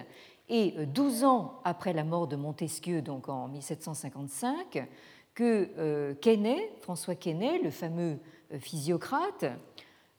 [0.49, 4.88] et 12 ans après la mort de Montesquieu, donc en 1755,
[5.34, 8.19] que Quesnay, François Quesnay, le fameux
[8.58, 9.55] physiocrate, euh,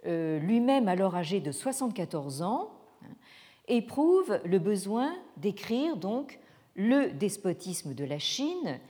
[0.05, 2.71] lui-même alors âgé de 74 ans,
[3.03, 3.09] hein,
[3.69, 6.39] éprouve le besoin d'écrire donc
[6.77, 8.81] le despotisme de la Chine,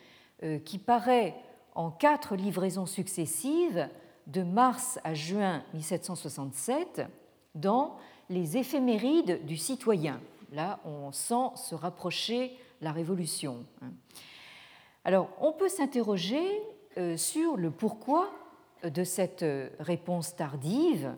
[0.42, 1.35] euh, qui paraît
[1.75, 3.88] en quatre livraisons successives
[4.27, 7.03] de mars à juin 1767
[7.55, 7.96] dans
[8.29, 10.20] les éphémérides du citoyen.
[10.53, 13.64] Là, on sent se rapprocher la Révolution.
[13.83, 13.90] Hein.
[15.05, 16.42] Alors, on peut s'interroger
[16.96, 18.31] euh, sur le pourquoi
[18.85, 19.45] de cette
[19.79, 21.14] réponse tardive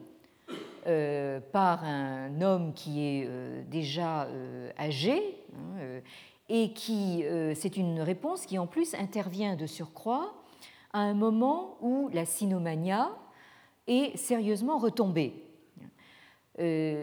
[0.88, 6.01] euh, par un homme qui est euh, déjà euh, âgé hein,
[6.48, 10.35] et qui c'est une réponse qui en plus intervient de surcroît
[10.92, 13.11] à un moment où la sinomania
[13.87, 15.33] est sérieusement retombée.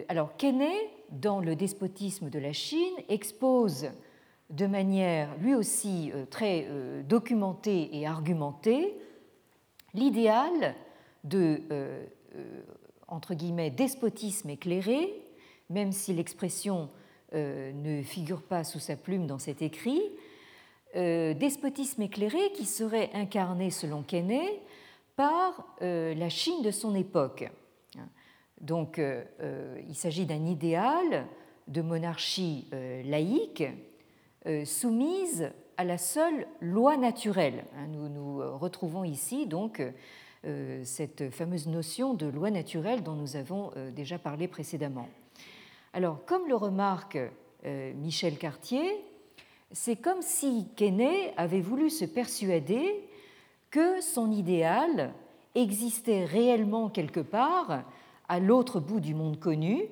[0.09, 0.75] alors Quesnay,
[1.09, 3.89] dans le despotisme de la Chine, expose
[4.49, 6.67] de manière lui aussi très
[7.07, 8.93] documentée et argumentée
[9.93, 10.75] l'idéal
[11.23, 12.61] de, euh, euh,
[13.07, 15.13] entre guillemets, despotisme éclairé,
[15.69, 16.89] même si l'expression
[17.33, 20.01] euh, ne figure pas sous sa plume dans cet écrit,
[20.95, 24.59] despotisme éclairé qui serait incarné, selon Quesnay,
[25.15, 27.47] par la Chine de son époque.
[28.59, 31.27] Donc, il s'agit d'un idéal
[31.67, 32.67] de monarchie
[33.05, 33.65] laïque
[34.65, 37.63] soumise à la seule loi naturelle.
[37.77, 39.81] Hein, nous nous retrouvons ici donc
[40.45, 45.07] euh, cette fameuse notion de loi naturelle dont nous avons euh, déjà parlé précédemment.
[45.93, 47.17] Alors, comme le remarque
[47.65, 48.83] euh, Michel Cartier,
[49.71, 53.01] c'est comme si Quesnay avait voulu se persuader
[53.71, 55.13] que son idéal
[55.55, 57.85] existait réellement quelque part
[58.27, 59.83] à l'autre bout du monde connu,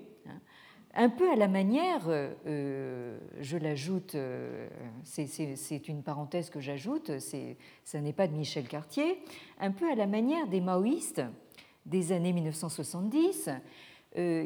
[0.97, 4.67] un peu à la manière, euh, euh, je l'ajoute, euh,
[5.03, 9.19] c'est une parenthèse que j'ajoute, ça n'est pas de Michel Cartier,
[9.59, 11.21] un peu à la manière des maoïstes
[11.85, 13.49] des années 1970,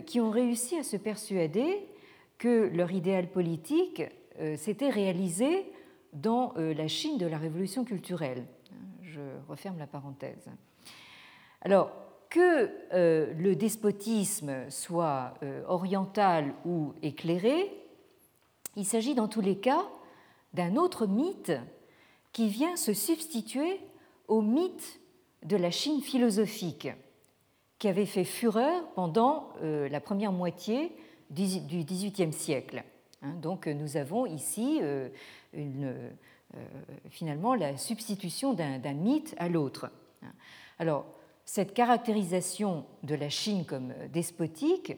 [0.06, 1.88] qui ont réussi à se persuader
[2.38, 4.04] que leur idéal politique
[4.58, 5.72] s'était réalisé
[6.14, 8.46] dans la Chine de la révolution culturelle.
[9.02, 10.50] Je referme la parenthèse.
[11.62, 17.72] Alors, que euh, le despotisme soit euh, oriental ou éclairé,
[18.78, 19.86] il s'agit dans tous les cas
[20.54, 21.52] d'un autre mythe
[22.32, 23.82] qui vient se substituer
[24.30, 25.02] au mythe
[25.44, 26.88] de la Chine philosophique,
[27.80, 30.96] qui avait fait fureur pendant euh, la première moitié
[31.30, 32.84] du XVIIIe siècle.
[33.22, 33.34] Hein.
[33.42, 34.82] Donc nous avons ici
[37.10, 39.90] finalement la substitution d'un mythe à l'autre.
[40.80, 41.06] Alors,
[41.52, 44.94] cette caractérisation de la Chine comme despotique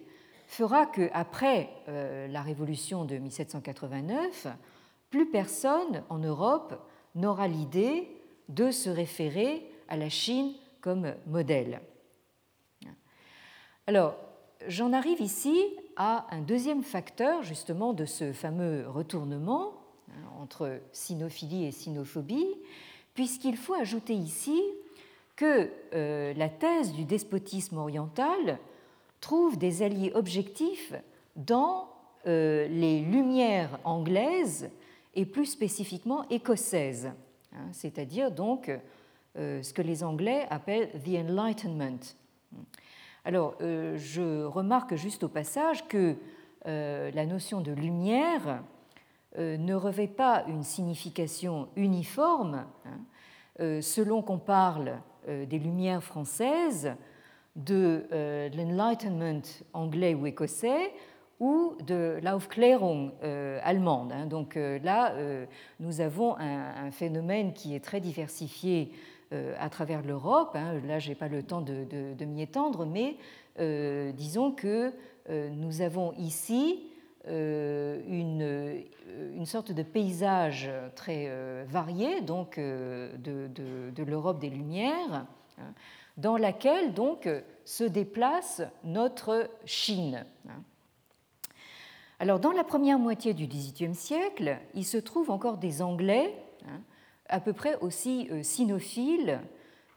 [0.46, 4.46] fera que après euh, la révolution de 1789,
[5.10, 6.80] plus personne en Europe
[7.16, 8.08] n'aura l'idée
[8.50, 11.82] de se référer à la Chine comme modèle.
[13.88, 14.16] Alors,
[14.68, 15.60] j'en arrive ici
[15.95, 19.74] à un deuxième facteur justement de ce fameux retournement
[20.08, 22.45] hein, entre sinophilie et sinophobie,
[23.16, 24.62] puisqu'il faut ajouter ici
[25.36, 28.60] que euh, la thèse du despotisme oriental
[29.20, 30.94] trouve des alliés objectifs
[31.36, 31.90] dans
[32.28, 34.70] euh, les Lumières anglaises
[35.16, 37.12] et plus spécifiquement écossaises,
[37.54, 38.72] hein, c'est-à-dire donc
[39.38, 42.16] euh, ce que les Anglais appellent the Enlightenment.
[43.26, 46.18] Alors, je remarque juste au passage que
[46.66, 48.62] la notion de lumière
[49.38, 56.93] ne revêt pas une signification uniforme hein, selon qu'on parle des Lumières françaises,
[57.55, 58.05] de
[58.55, 59.41] l'Enlightenment
[59.74, 60.91] anglais ou écossais
[61.39, 63.11] ou de l'Aufklärung
[63.61, 64.11] allemande.
[64.11, 64.26] Hein.
[64.26, 65.13] Donc là,
[65.80, 68.91] nous avons un, phénomène qui est très diversifié
[69.32, 70.55] à travers l'Europe.
[70.55, 70.80] Hein.
[70.88, 73.17] Là, je n'ai pas le temps de, m'y étendre, mais
[74.13, 74.93] disons que
[75.30, 76.93] nous avons ici euh,
[77.28, 78.82] une, euh,
[79.34, 85.26] une, sorte de paysage très euh, varié donc de, de, l'Europe des Lumières,
[85.57, 85.74] hein,
[86.17, 87.30] dans laquelle donc
[87.63, 90.26] se déplace notre Chine.
[90.49, 90.61] Hein.
[92.19, 96.82] Alors dans la première moitié du XVIIIe siècle, il se trouve encore des Anglais hein,
[97.30, 99.39] à peu près aussi sinophiles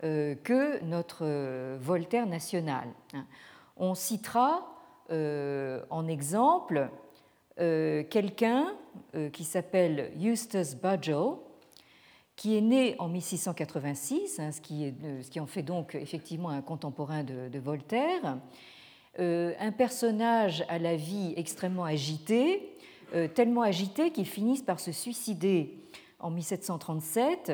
[0.01, 2.89] que notre Voltaire national.
[3.77, 4.67] On citera
[5.11, 6.91] en exemple
[7.59, 8.75] euh, quelqu'un
[9.15, 11.37] euh, qui s'appelle Eustace Budgell,
[12.35, 17.25] qui est né en 1686, hein, ce, qui euh, en fait donc effectivement un contemporain
[17.25, 18.39] de, Voltaire,
[19.19, 22.77] un personnage à la vie extrêmement agité,
[23.35, 25.79] tellement agité qu'il finisse par se suicider
[26.19, 27.53] en 1737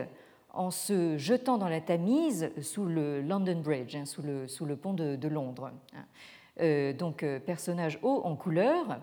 [0.53, 5.15] en se jetant dans la Tamise sous le London Bridge, hein, sous, le, pont de,
[5.15, 5.71] de Londres.
[5.95, 6.93] Hein.
[6.95, 9.01] donc personnage haut en couleur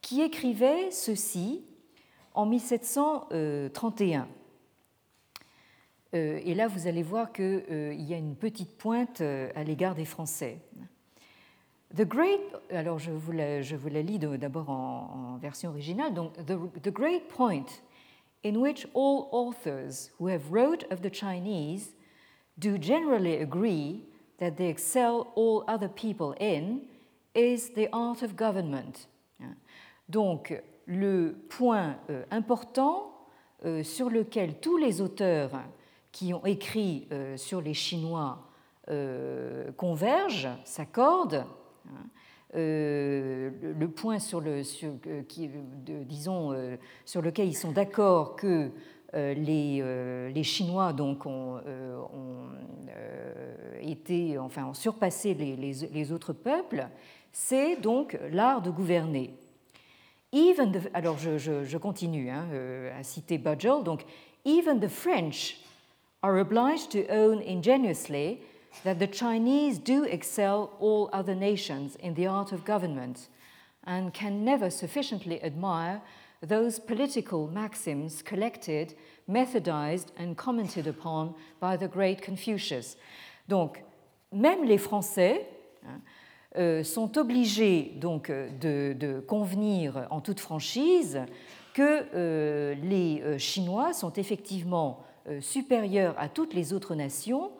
[0.00, 1.64] qui écrivait ceci
[2.34, 4.28] en 1731.
[6.14, 9.64] Euh, et là, vous allez voir qu'il euh, y a une petite pointe euh, à
[9.64, 10.58] l'égard des Français.
[11.96, 12.40] The great,
[12.70, 13.60] alors je vous la,
[14.02, 16.12] lis d'abord en, en, version originale.
[16.12, 17.82] Donc, the, the great point
[18.44, 21.94] in which all authors who have wrote of the Chinese
[22.58, 24.02] do generally agree
[24.38, 26.82] that they excel all other people in
[27.34, 29.08] is the art of government.
[30.08, 33.12] Donc, le point euh, important
[33.64, 35.50] euh, sur lequel tous les auteurs
[36.10, 38.44] qui ont écrit euh, sur les Chinois
[39.76, 41.44] convergent, s'accordent,
[41.90, 42.06] hein,
[42.54, 44.78] le point sur, lequel
[47.48, 48.70] ils sont d'accord que
[49.12, 51.60] les, Chinois donc, ont,
[53.82, 56.88] été, enfin, ont surpassé les, les autres peuples,
[57.30, 59.37] c'est donc l'art de gouverner.
[60.32, 64.04] Even the, alors je, je, je continue hein, euh, à citer donc
[64.44, 65.56] even the French
[66.22, 68.40] are obliged to own ingenuously
[68.84, 73.28] that the Chinese do excel all other nations in the art of government
[73.84, 76.02] and can never sufficiently admire
[76.42, 78.94] those political maxims collected,
[79.26, 82.96] methodized and commented upon by the great Confucius.
[83.48, 83.82] Donc,
[84.32, 85.46] même les Français,
[86.82, 88.48] sont obligés donc euh,
[88.94, 91.20] de, convenir en toute franchise
[91.74, 95.04] que euh, les Chinois sont effectivement
[95.40, 97.50] supérieurs à toutes les autres nations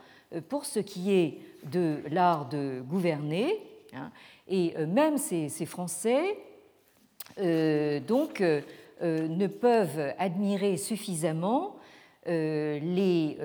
[0.48, 3.60] pour ce qui est de l'art de gouverner.
[3.94, 4.10] Hein.
[4.48, 6.38] et même ces, Français
[7.36, 11.76] donc, ne peuvent admirer suffisamment
[12.26, 13.36] les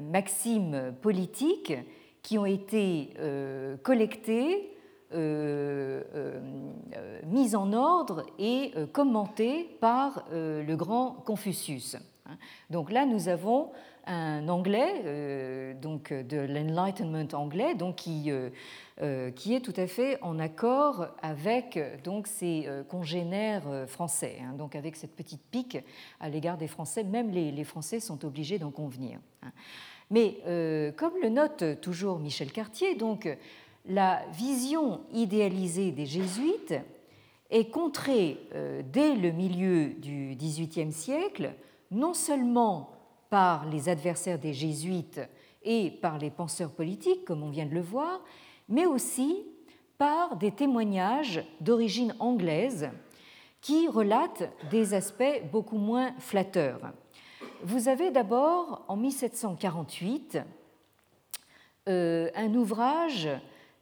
[0.00, 1.74] maximes politiques
[2.22, 4.70] qui ont été euh, collectées,
[5.12, 6.40] euh, euh,
[7.26, 11.96] mises en ordre et commentées par le grand Confucius.
[12.70, 13.70] Donc là, nous avons
[14.06, 18.30] un anglais, donc de l'Enlightenment anglais, donc qui,
[19.36, 24.96] qui est tout à fait en accord avec donc ses congénères français, hein, donc avec
[24.96, 25.78] cette petite pique
[26.20, 27.04] à l'égard des Français.
[27.04, 29.18] Même les, Français sont obligés d'en convenir.
[29.42, 29.50] Hein.
[30.10, 33.28] Mais euh, comme le note toujours Michel Cartier, donc
[33.86, 36.74] la vision idéalisée des jésuites
[37.50, 41.54] est contrée euh, dès le milieu du XVIIIe siècle,
[41.90, 42.90] non seulement
[43.28, 45.20] par les adversaires des jésuites
[45.62, 48.20] et par les penseurs politiques, comme on vient de le voir,
[48.68, 49.44] mais aussi
[49.98, 52.90] par des témoignages d'origine anglaise
[53.60, 56.92] qui relatent des aspects beaucoup moins flatteurs.
[57.62, 60.38] Vous avez d'abord, en 1748,
[61.88, 63.28] euh, un ouvrage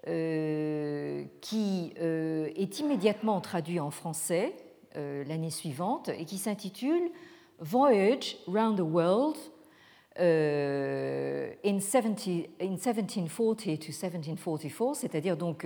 [0.07, 4.55] qui euh, est immédiatement traduit en français
[4.95, 7.11] l'année suivante et qui s'intitule
[7.61, 9.37] Voyage Round the World
[10.19, 15.65] in, 1740 to 1744, c'est-à-dire donc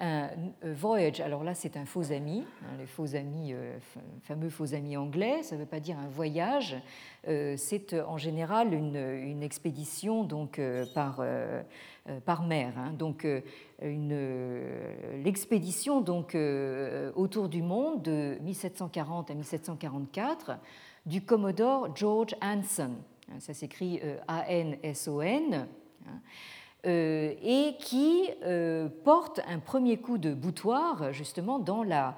[0.00, 0.30] un
[0.62, 3.78] voyage, alors là c'est un faux ami, hein, les faux amis, euh,
[4.22, 6.76] fameux faux amis anglais, ça ne veut pas dire un voyage,
[7.26, 10.60] euh, c'est euh, en général une, expédition donc
[10.94, 11.22] par,
[12.24, 12.72] par mer.
[12.76, 12.92] Hein.
[12.92, 13.26] donc
[13.80, 16.36] l'expédition donc
[17.14, 20.58] autour du monde de 1740 à 1744
[21.06, 22.90] du Commodore George Anson,
[23.30, 25.68] hein, ça s'écrit A-N-S-O-N.
[26.84, 28.30] et qui
[29.04, 32.16] porte un premier coup de boutoir justement dans la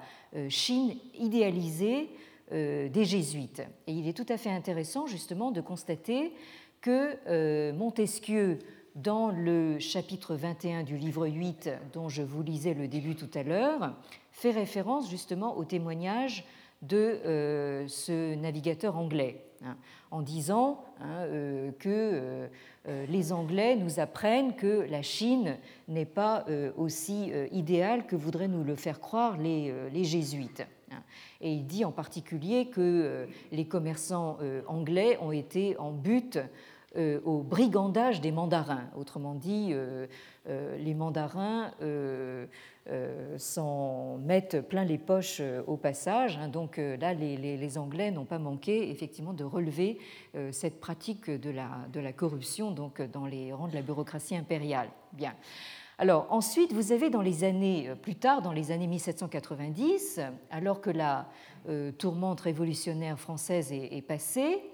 [0.49, 2.09] Chine idéalisée
[2.51, 3.63] des jésuites.
[3.87, 6.33] Et il est tout à fait intéressant justement de constater
[6.81, 8.59] que Montesquieu
[8.95, 13.43] dans le chapitre 21 du livre 8 dont je vous lisais le début tout à
[13.43, 13.93] l'heure,
[14.31, 16.45] fait référence justement au témoignage
[16.81, 19.77] de euh, ce navigateur anglais, hein,
[20.09, 21.89] en disant hein, euh, que
[22.87, 26.45] euh, les Anglais nous apprennent que la Chine n'est pas
[26.77, 30.65] aussi idéale que voudraient nous le faire croire les, les jésuites.
[30.91, 31.03] Hein.
[31.41, 36.39] Et il dit en particulier que les commerçants anglais ont été en but
[36.97, 38.89] au brigandage des mandarins.
[38.97, 40.07] Autrement dit, euh,
[40.49, 41.71] euh, les mandarins
[43.37, 46.37] s'en mettent plein les poches au passage.
[46.37, 46.49] Hein.
[46.49, 49.99] donc là, les, Anglais n'ont pas manqué effectivement de relever
[50.51, 54.89] cette pratique de la, corruption dans les rangs de la bureaucratie impériale.
[55.13, 55.33] Bien.
[55.97, 60.19] Alors ensuite, vous avez dans les années plus tard, dans les années 1790,
[60.49, 61.29] alors que la
[61.99, 64.70] tourmente révolutionnaire française est passée, euh,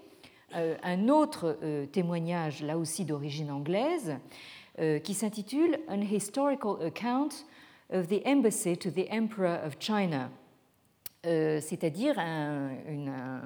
[0.52, 4.16] un autre euh, témoignage, là aussi d'origine anglaise,
[4.78, 7.30] euh, qui s'intitule An Historical Account
[7.92, 10.30] of the Embassy to the Emperor of China,
[11.24, 13.40] c'est-à-dire un,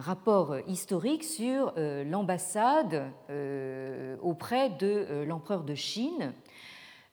[0.00, 3.10] rapport historique sur l'ambassade
[4.20, 6.32] auprès de l'empereur de Chine,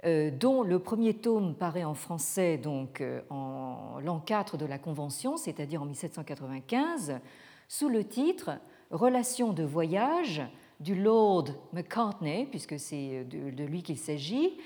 [0.03, 5.81] dont le premier tome paraît en français donc en l'an 4 de la Convention, c'est-à-dire
[5.81, 7.19] en 1795,
[7.67, 8.59] sous le titre
[8.91, 10.41] relation de voyage
[10.79, 14.57] du Lord McCartney, puisque c'est de, lui qu'il s'agit,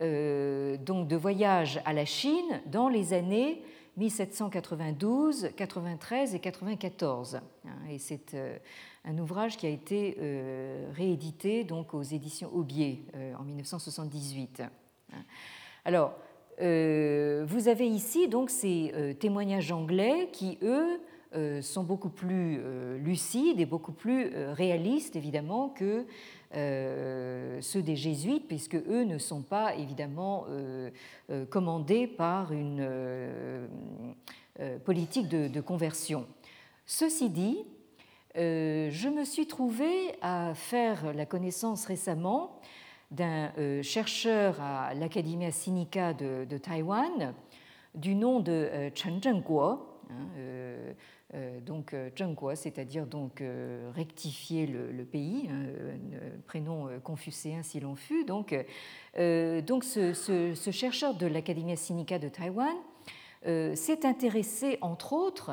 [0.00, 3.62] euh, donc de voyage à la Chine dans les années
[3.96, 7.34] 1792, 93 et 94.
[7.34, 8.56] Hein, et c'est euh,
[9.04, 13.04] un ouvrage qui a été euh, réédité donc aux éditions Aubier
[13.38, 14.62] en 1978.
[15.12, 15.16] Hein.
[15.84, 16.14] Alors,
[16.60, 20.98] vous avez ici donc ces témoignages anglais qui, eux, euh,
[21.62, 26.06] sont beaucoup plus euh, lucides et beaucoup plus euh, réalistes, évidemment, que
[26.50, 30.46] ceux des jésuites, puisque eux ne sont pas, évidemment,
[31.50, 32.88] commandés par une
[34.86, 36.26] politique de, conversion.
[36.86, 37.58] Ceci dit,
[38.34, 39.90] je me suis trouvé
[40.22, 42.58] à faire la connaissance récemment
[43.10, 43.52] d'un
[43.82, 47.34] chercheur à l'Academia Sinica de, Taïwan
[47.94, 49.62] du nom de Chen Zhengguo,
[50.10, 50.92] hein, euh,
[51.60, 55.66] donc euh, Zhengguo, c'est-à-dire donc euh, rectifier le, pays, hein,
[56.46, 58.24] prénom confucéen si l'on fut.
[58.24, 58.54] Donc,
[59.14, 62.74] donc ce, chercheur de l'Académie Sinica de Taïwan
[63.44, 65.52] s'est intéressé entre autres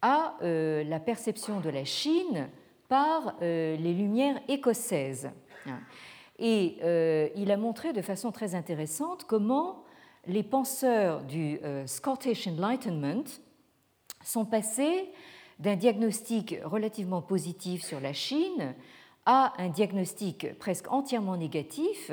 [0.00, 2.48] à la perception de la Chine
[2.88, 5.30] par les lumières écossaises.
[6.38, 6.78] Et
[7.36, 9.84] il a montré de façon très intéressante comment
[10.26, 13.41] les penseurs du Scottish Enlightenment,
[14.24, 15.10] sont passés
[15.58, 18.74] d'un diagnostic relativement positif sur la Chine
[19.26, 22.10] à un diagnostic presque entièrement négatif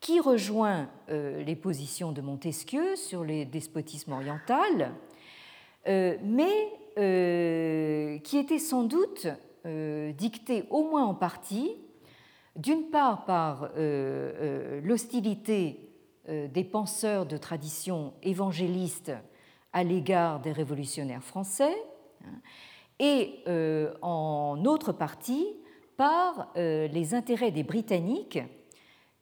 [0.00, 4.92] qui rejoint euh, les positions de Montesquieu sur les despotismes oriental,
[5.88, 9.28] euh, mais euh, qui était sans doute
[10.16, 11.72] dicté au moins en partie,
[12.54, 15.90] d'une part par l'hostilité
[16.28, 19.10] des penseurs de tradition évangéliste
[19.76, 21.76] à l'égard des révolutionnaires français,
[22.24, 22.40] hein,
[22.98, 25.46] et euh, en autre partie
[25.98, 28.38] par euh, les intérêts des Britanniques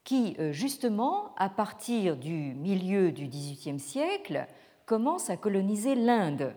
[0.05, 4.47] qui, euh, justement, à partir du milieu du XVIIIe siècle,
[4.87, 6.55] commencent à coloniser l'Inde.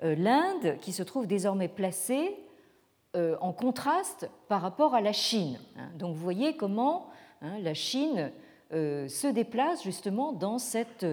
[0.00, 2.36] L'Inde qui se trouve désormais placée
[3.14, 5.58] en contraste par rapport à la Chine.
[5.76, 5.90] Hein.
[5.98, 7.08] Donc vous voyez comment
[7.42, 8.30] hein, la Chine
[8.70, 11.04] se déplace justement dans cette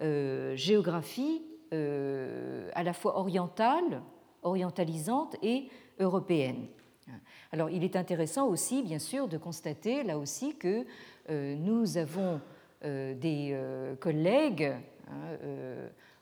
[0.00, 4.02] géographie euh, à la fois orientale,
[4.42, 5.68] orientalisante et
[6.00, 6.66] européenne.
[7.50, 10.84] Alors il est intéressant aussi, bien sûr, de constater là aussi que
[11.30, 12.40] euh, nous avons
[12.84, 13.56] des
[14.00, 14.72] collègues
[15.08, 15.36] hein,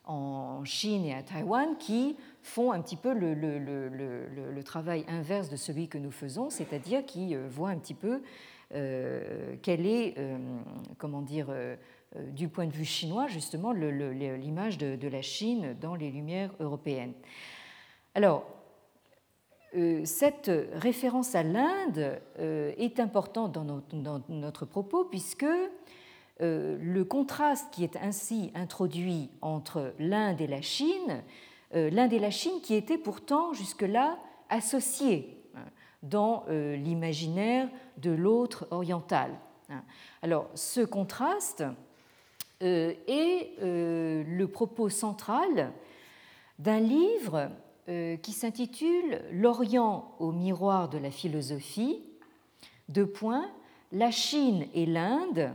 [0.04, 5.56] en Chine et à Taïwan qui font un petit peu le, le, travail inverse de
[5.56, 8.20] celui que nous faisons, c'est-à-dire qui voient un petit peu
[8.70, 10.14] quelle est,
[10.98, 11.76] comment dire, euh,
[12.16, 17.12] du point de vue chinois, justement, l'image de, la Chine dans les lumières européennes.
[18.14, 18.44] Alors,
[19.76, 23.82] euh, cette référence à l'Inde euh, est importante dans
[24.28, 25.46] notre, propos puisque
[26.42, 31.22] le contraste qui est ainsi introduit entre l'Inde et la Chine,
[31.72, 35.60] l'Inde et la Chine qui étaient pourtant jusque-là associés hein,
[36.02, 39.32] dans l'imaginaire de l'autre oriental.
[40.22, 41.64] Alors, ce contraste
[42.60, 45.72] est le propos central
[46.58, 47.50] d'un livre
[48.22, 52.02] qui s'intitule L'Orient au miroir de la philosophie,
[52.88, 53.50] deux points,
[53.92, 55.54] la Chine et l'Inde,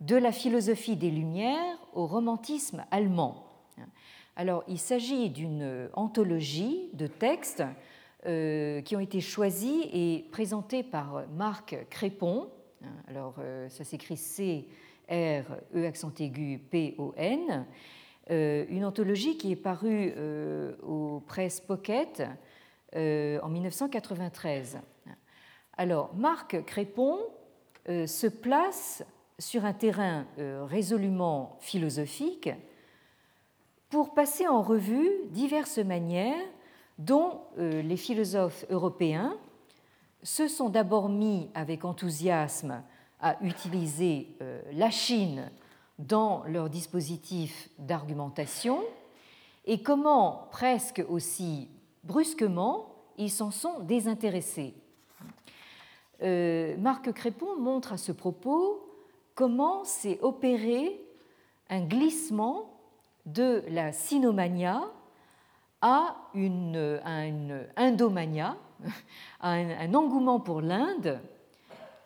[0.00, 3.44] de la philosophie des Lumières au romantisme allemand.
[4.36, 7.62] Alors, il s'agit d'une anthologie de textes
[8.26, 12.48] euh, qui ont été choisis et présentés par Marc Crépon.
[13.08, 14.16] Alors, euh, ça s'écrit
[15.10, 17.66] C-R-E accent aigu P-O-N.
[18.30, 20.14] Euh, une anthologie qui est parue
[20.82, 22.22] aux Presse Pocket
[22.94, 24.78] en 1993.
[25.76, 27.18] Alors, Marc Crépon
[27.86, 29.04] se place
[29.38, 32.50] sur un terrain résolument philosophique
[33.90, 36.46] pour passer en revue diverses manières
[36.98, 39.36] dont euh, les philosophes européens
[40.22, 42.82] se sont d'abord mis avec enthousiasme
[43.20, 45.50] à utiliser euh, la Chine
[45.98, 48.80] dans leur dispositif d'argumentation
[49.66, 51.68] et comment presque aussi
[52.04, 54.74] brusquement ils s'en sont désintéressés.
[56.22, 58.86] Euh, Marc Crépon montre à ce propos
[59.34, 61.00] comment s'est opéré
[61.68, 62.70] un glissement
[63.26, 64.82] de la sinomania
[65.82, 67.00] à une,
[67.76, 68.56] indomania,
[69.40, 71.20] à un, engouement pour l'Inde,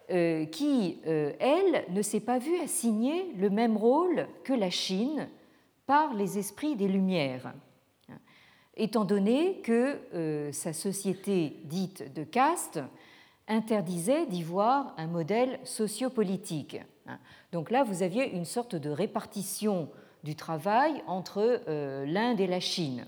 [0.09, 5.28] qui, euh, elle, ne s'est pas vue assigner le même rôle que la Chine
[5.86, 7.52] par les esprits des Lumières,
[8.76, 12.80] étant donné que euh, sa société dite de caste
[13.48, 16.80] interdisait d'y voir un modèle sociopolitique.
[17.52, 19.88] Donc là, vous aviez une sorte de répartition
[20.22, 23.05] du travail entre euh, l'Inde et la Chine.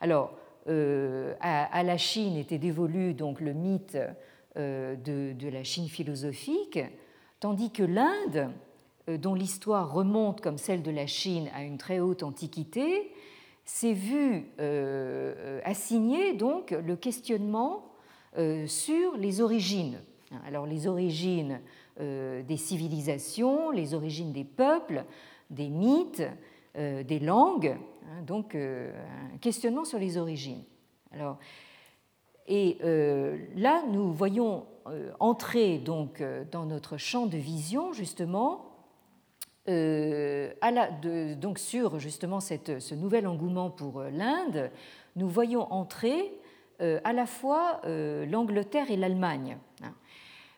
[0.00, 0.36] Alors,
[0.68, 3.96] euh, à, la Chine était dévolu donc le mythe
[4.58, 6.78] euh, de, la Chine philosophique,
[7.40, 8.50] tandis que l'Inde,
[9.06, 13.12] dont l'histoire remonte comme celle de la Chine à une très haute antiquité,
[13.64, 14.46] s'est vue
[15.64, 17.86] assigner donc le questionnement
[18.66, 20.00] sur les origines.
[20.46, 21.60] Alors les origines
[21.98, 25.04] des civilisations, les origines des peuples,
[25.50, 26.24] des mythes,
[26.76, 28.92] euh, des langues, hein, donc euh,
[29.34, 30.62] un questionnement sur les origines.
[31.12, 31.38] Alors,
[32.48, 34.66] et euh, là, nous voyons
[35.20, 38.64] entrer donc dans notre champ de vision justement
[39.66, 44.70] donc sur justement cette, ce nouvel engouement pour l'Inde,
[45.14, 46.32] nous voyons entrer
[46.80, 49.92] à la fois l'Angleterre et l'Allemagne, hein,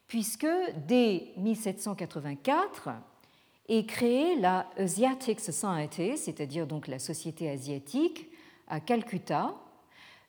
[0.06, 0.46] puisque
[0.86, 2.90] dès 1784,
[3.70, 8.28] et créé la Asiatic Society, c'est-à-dire donc la Société asiatique,
[8.66, 9.54] à Calcutta,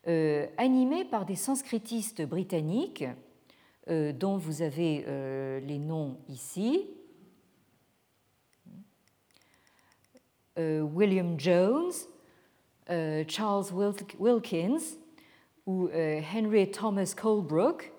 [0.08, 3.04] euh, animée par des sanskritistes britanniques,
[3.88, 6.88] euh, dont vous avez euh, les noms ici.
[10.54, 11.92] William Jones,
[12.86, 13.64] Charles
[14.18, 14.82] Wilkins
[15.64, 17.90] ou Henry Thomas Colebrook,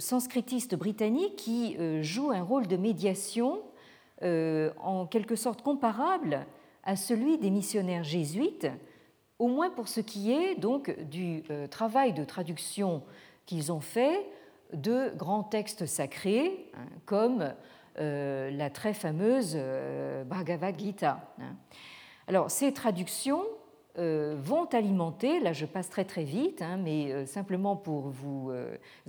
[0.00, 3.62] sanskritistes britanniques qui jouent un rôle de médiation
[4.20, 6.44] en quelque sorte comparable
[6.82, 8.66] à celui des missionnaires jésuites,
[9.40, 13.02] au moins pour ce qui est donc du euh, travail de traduction
[13.46, 14.24] qu'ils ont fait
[14.72, 17.52] de grands textes sacrés, hein, comme
[17.98, 19.58] euh, la très fameuse
[20.26, 21.34] Bhagavad Gita.
[21.40, 21.56] Hein.
[22.28, 23.42] Alors, ces traductions
[23.96, 28.50] vont alimenter, là je passe très très vite, hein, mais simplement pour vous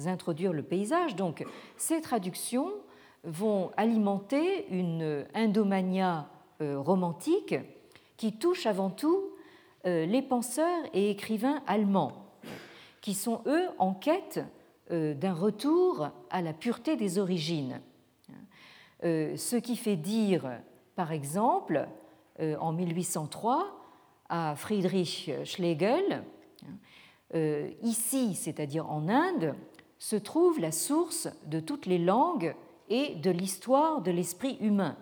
[0.05, 1.45] introduire le paysage, donc
[1.77, 2.73] ces traductions
[3.23, 6.27] vont alimenter une indomania
[6.61, 7.55] euh, romantique
[8.17, 9.30] qui touche avant tout euh,
[9.85, 12.13] les penseurs et écrivains allemands,
[13.01, 14.39] qui sont eux en quête
[14.91, 17.81] euh, d'un retour à la pureté des origines.
[19.03, 20.47] Ce qui fait dire,
[20.95, 21.87] par exemple,
[22.39, 23.65] en 1803,
[24.29, 26.23] à Friedrich Schlegel,
[27.81, 29.55] ici, c'est-à-dire en Inde,
[30.01, 32.55] se trouve la source de toutes les langues
[32.89, 34.97] et de l'histoire de l'esprit humain.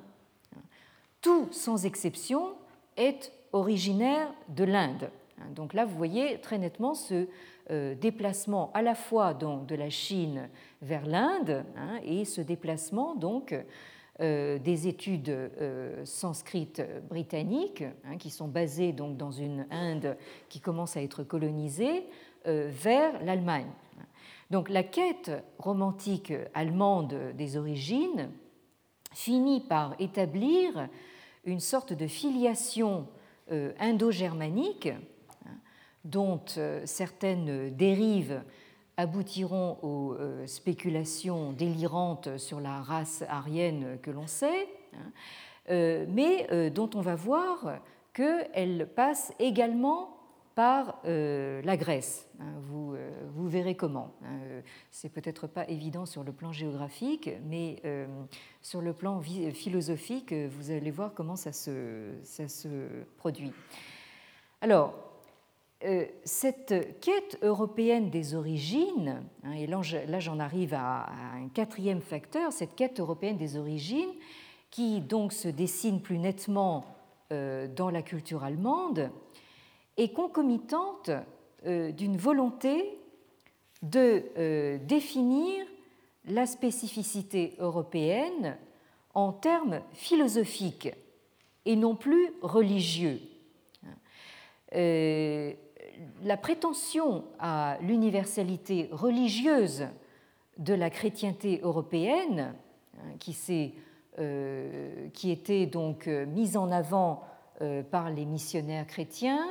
[1.22, 2.54] Tout, sans exception,
[2.98, 5.10] est originaire de l'Inde.
[5.56, 7.28] Donc là, vous voyez très nettement ce
[7.72, 10.50] euh, déplacement à la fois donc, de la Chine
[10.82, 13.56] vers l'Inde hein, et ce déplacement donc
[14.22, 20.18] euh, des études euh, sanskrites britanniques hein, qui sont basées donc dans une Inde
[20.50, 22.08] qui commence à être colonisée
[22.46, 23.70] vers l'Allemagne.
[24.50, 25.30] Donc la quête
[25.60, 28.32] romantique allemande des origines
[29.14, 30.88] finit par établir
[31.44, 33.06] une sorte de filiation
[33.52, 35.52] euh, indo-germanique hein,
[36.04, 38.44] dont euh, certaines dérives
[38.98, 47.00] aboutiront aux spéculations délirantes sur la race arienne que l'on sait, hein, mais dont on
[47.00, 47.80] va voir
[48.12, 50.19] qu'elle passe également
[50.56, 52.28] par euh, la Grèce.
[52.40, 54.14] Hein, vous, euh, vous, verrez comment.
[54.24, 57.82] Hein, euh, C'est peut-être pas évident sur le plan géographique, mais
[58.62, 62.12] sur le plan philosophique, vous allez voir comment ça se,
[63.18, 63.54] produit.
[64.62, 64.94] Alors,
[66.26, 72.76] cette quête européenne des origines, hein, et là j'en arrive à un quatrième facteur, cette
[72.76, 74.12] quête européenne des origines,
[74.72, 76.86] qui donc se dessine plus nettement
[77.30, 79.12] dans la culture allemande,
[80.00, 81.12] est concomitante
[81.66, 82.98] euh, d'une volonté
[83.82, 85.66] de euh, définir
[86.26, 88.58] la spécificité européenne
[89.14, 90.94] en termes philosophiques
[91.66, 93.20] et non plus religieux.
[94.76, 95.54] Euh,
[96.24, 99.88] la prétention à l'universalité religieuse
[100.58, 102.54] de la chrétienté européenne,
[102.98, 103.36] hein, qui,
[105.14, 107.24] qui était donc mise en avant
[107.92, 109.46] par les missionnaires chrétiens,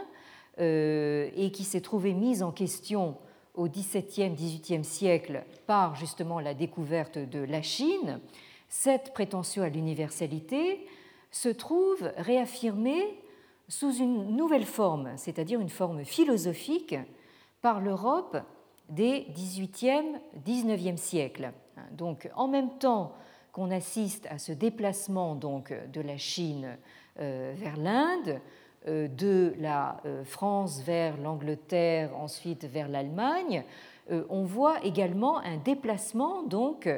[0.59, 3.17] et qui s'est trouvée mise en question
[3.55, 8.21] au XVIIe, XVIIIe siècle par justement la découverte de la Chine,
[8.69, 10.87] cette prétention à l'universalité
[11.31, 13.19] se trouve réaffirmée
[13.69, 16.95] sous une nouvelle forme, c'est-à-dire une forme philosophique,
[17.61, 18.39] par l'Europe
[18.89, 21.53] des XVIIIe, XIXe siècles.
[21.93, 23.13] Donc, en même temps
[23.53, 26.79] qu'on assiste à ce déplacement donc, de la Chine
[27.21, 28.39] euh, vers l'Inde, euh,
[28.89, 33.65] de la euh, France vers l'Angleterre, ensuite vers l'Allemagne,
[34.11, 36.89] euh, on voit également un déplacement donc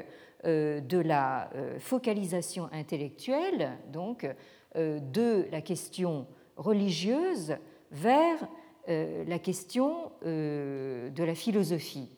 [0.43, 4.27] de la focalisation intellectuelle donc
[4.75, 6.27] de la question
[6.57, 7.57] religieuse
[7.91, 8.49] vers
[8.89, 12.09] la question de la philosophie.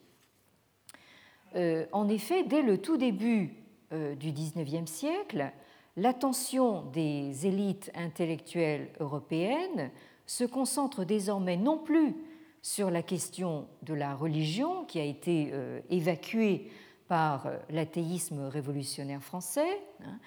[1.53, 3.55] En effet, dès le tout début
[3.91, 5.51] du XIXe siècle,
[5.95, 9.91] l'attention des élites intellectuelles européennes
[10.25, 12.15] se concentre désormais non plus
[12.61, 16.71] sur la question de la religion qui a été euh, évacuée
[17.07, 20.17] par euh, l'athéisme révolutionnaire français, hein,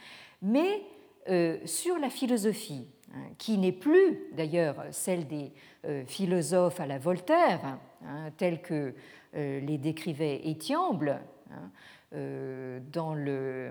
[0.42, 0.82] mais
[1.30, 5.50] euh, sur la philosophie, hein, qui n'est plus d'ailleurs celle des
[6.06, 8.94] philosophes à la Voltaire, hein, tels que
[9.32, 11.20] les décrivait Étiamble
[12.12, 13.70] dans le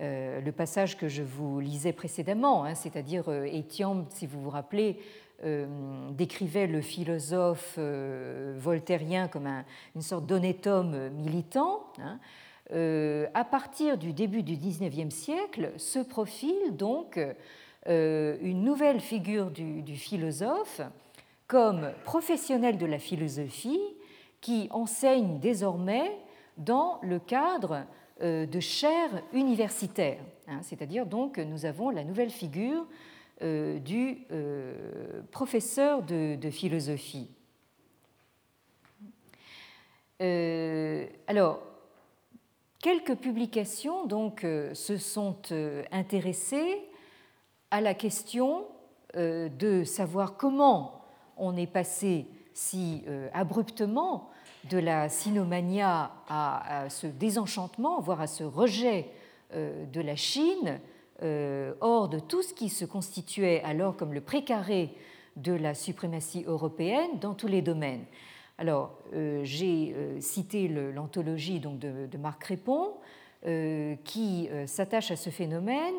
[0.00, 4.50] euh, le passage que je vous lisais précédemment, hein, c'est-à-dire euh, Étienne, si vous vous
[4.50, 4.98] rappelez,
[5.44, 5.66] euh,
[6.10, 9.48] décrivait le philosophe voltairien comme
[9.94, 11.84] une sorte d'honnête homme militant.
[11.98, 12.18] Hein.
[13.34, 17.18] à partir du début du XIXe siècle se profile donc
[17.86, 20.80] une nouvelle figure du, philosophe
[21.46, 23.82] comme professionnel de la philosophie
[24.40, 26.16] qui enseigne désormais
[26.56, 27.82] dans le cadre euh,
[28.20, 30.20] de chaires universitaires.
[30.46, 32.86] Hein, c'est-à-dire donc nous avons la nouvelle figure
[33.42, 37.28] euh, du euh, professeur de, philosophie.
[41.26, 41.60] alors,
[42.80, 44.40] quelques publications donc
[44.72, 45.36] se sont
[45.90, 46.80] intéressées
[47.70, 48.66] à la question
[49.14, 51.04] de savoir comment
[51.36, 53.02] on est passé si
[53.34, 54.30] abruptement
[54.70, 59.06] de la sinomania à, ce désenchantement, voire à ce rejet
[59.54, 60.80] euh, de la Chine,
[61.22, 64.90] euh, hors de tout ce qui se constituait alors comme le précaré
[65.36, 68.04] de la suprématie européenne dans tous les domaines.
[68.56, 72.92] Alors, euh, j'ai cité l'anthologie de, Marc Crépon,
[74.04, 75.94] qui s'attache à ce phénomène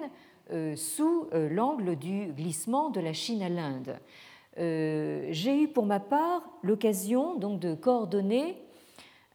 [0.76, 4.00] sous l'angle du glissement de la Chine à l'Inde.
[4.58, 8.58] Euh, j'ai eu pour ma part l'occasion donc de coordonner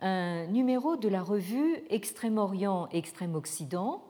[0.01, 4.03] un numéro de la revue Extrême-Orient, Extrême-Occident,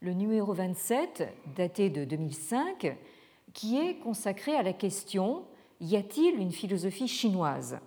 [0.00, 2.96] le numéro 27, daté de 2005,
[3.54, 5.44] qui est consacré à la question
[5.80, 7.78] Y a-t-il une philosophie chinoise?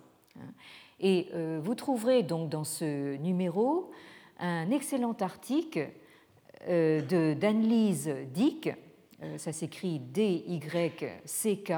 [0.98, 3.90] Et euh, vous trouverez donc dans ce numéro
[4.38, 5.90] un excellent article
[6.68, 8.70] euh, de d'Annelise Dick,
[9.36, 11.72] ça s'écrit D-Y-C-K,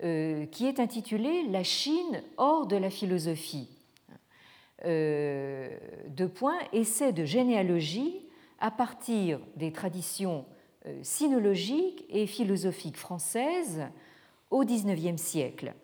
[0.00, 3.68] qui est intitulé La Chine hors de la philosophie.
[4.84, 5.76] Euh,
[6.08, 8.20] deux points, essai de généalogie
[8.60, 10.46] à partir des traditions
[10.86, 13.82] euh, sinologiques et philosophiques françaises
[14.50, 15.74] au XIXe siècle.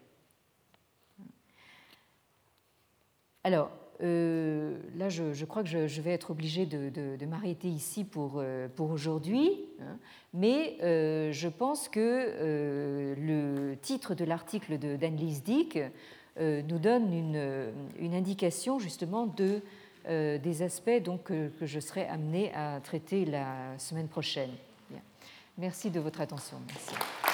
[3.42, 3.70] Alors,
[4.02, 8.68] euh, là, je, crois que je, vais être obligée de, de, m'arrêter ici pour, euh,
[8.74, 9.96] pour aujourd'hui, hein.
[10.32, 15.78] mais euh, je pense que le titre de l'article d'Annelise Dick
[16.40, 19.60] nous donne une, indication justement de,
[20.08, 24.50] des aspects donc, que, je serai amenée à traiter la semaine prochaine.
[25.56, 26.56] Merci de votre attention.
[26.66, 27.33] Merci.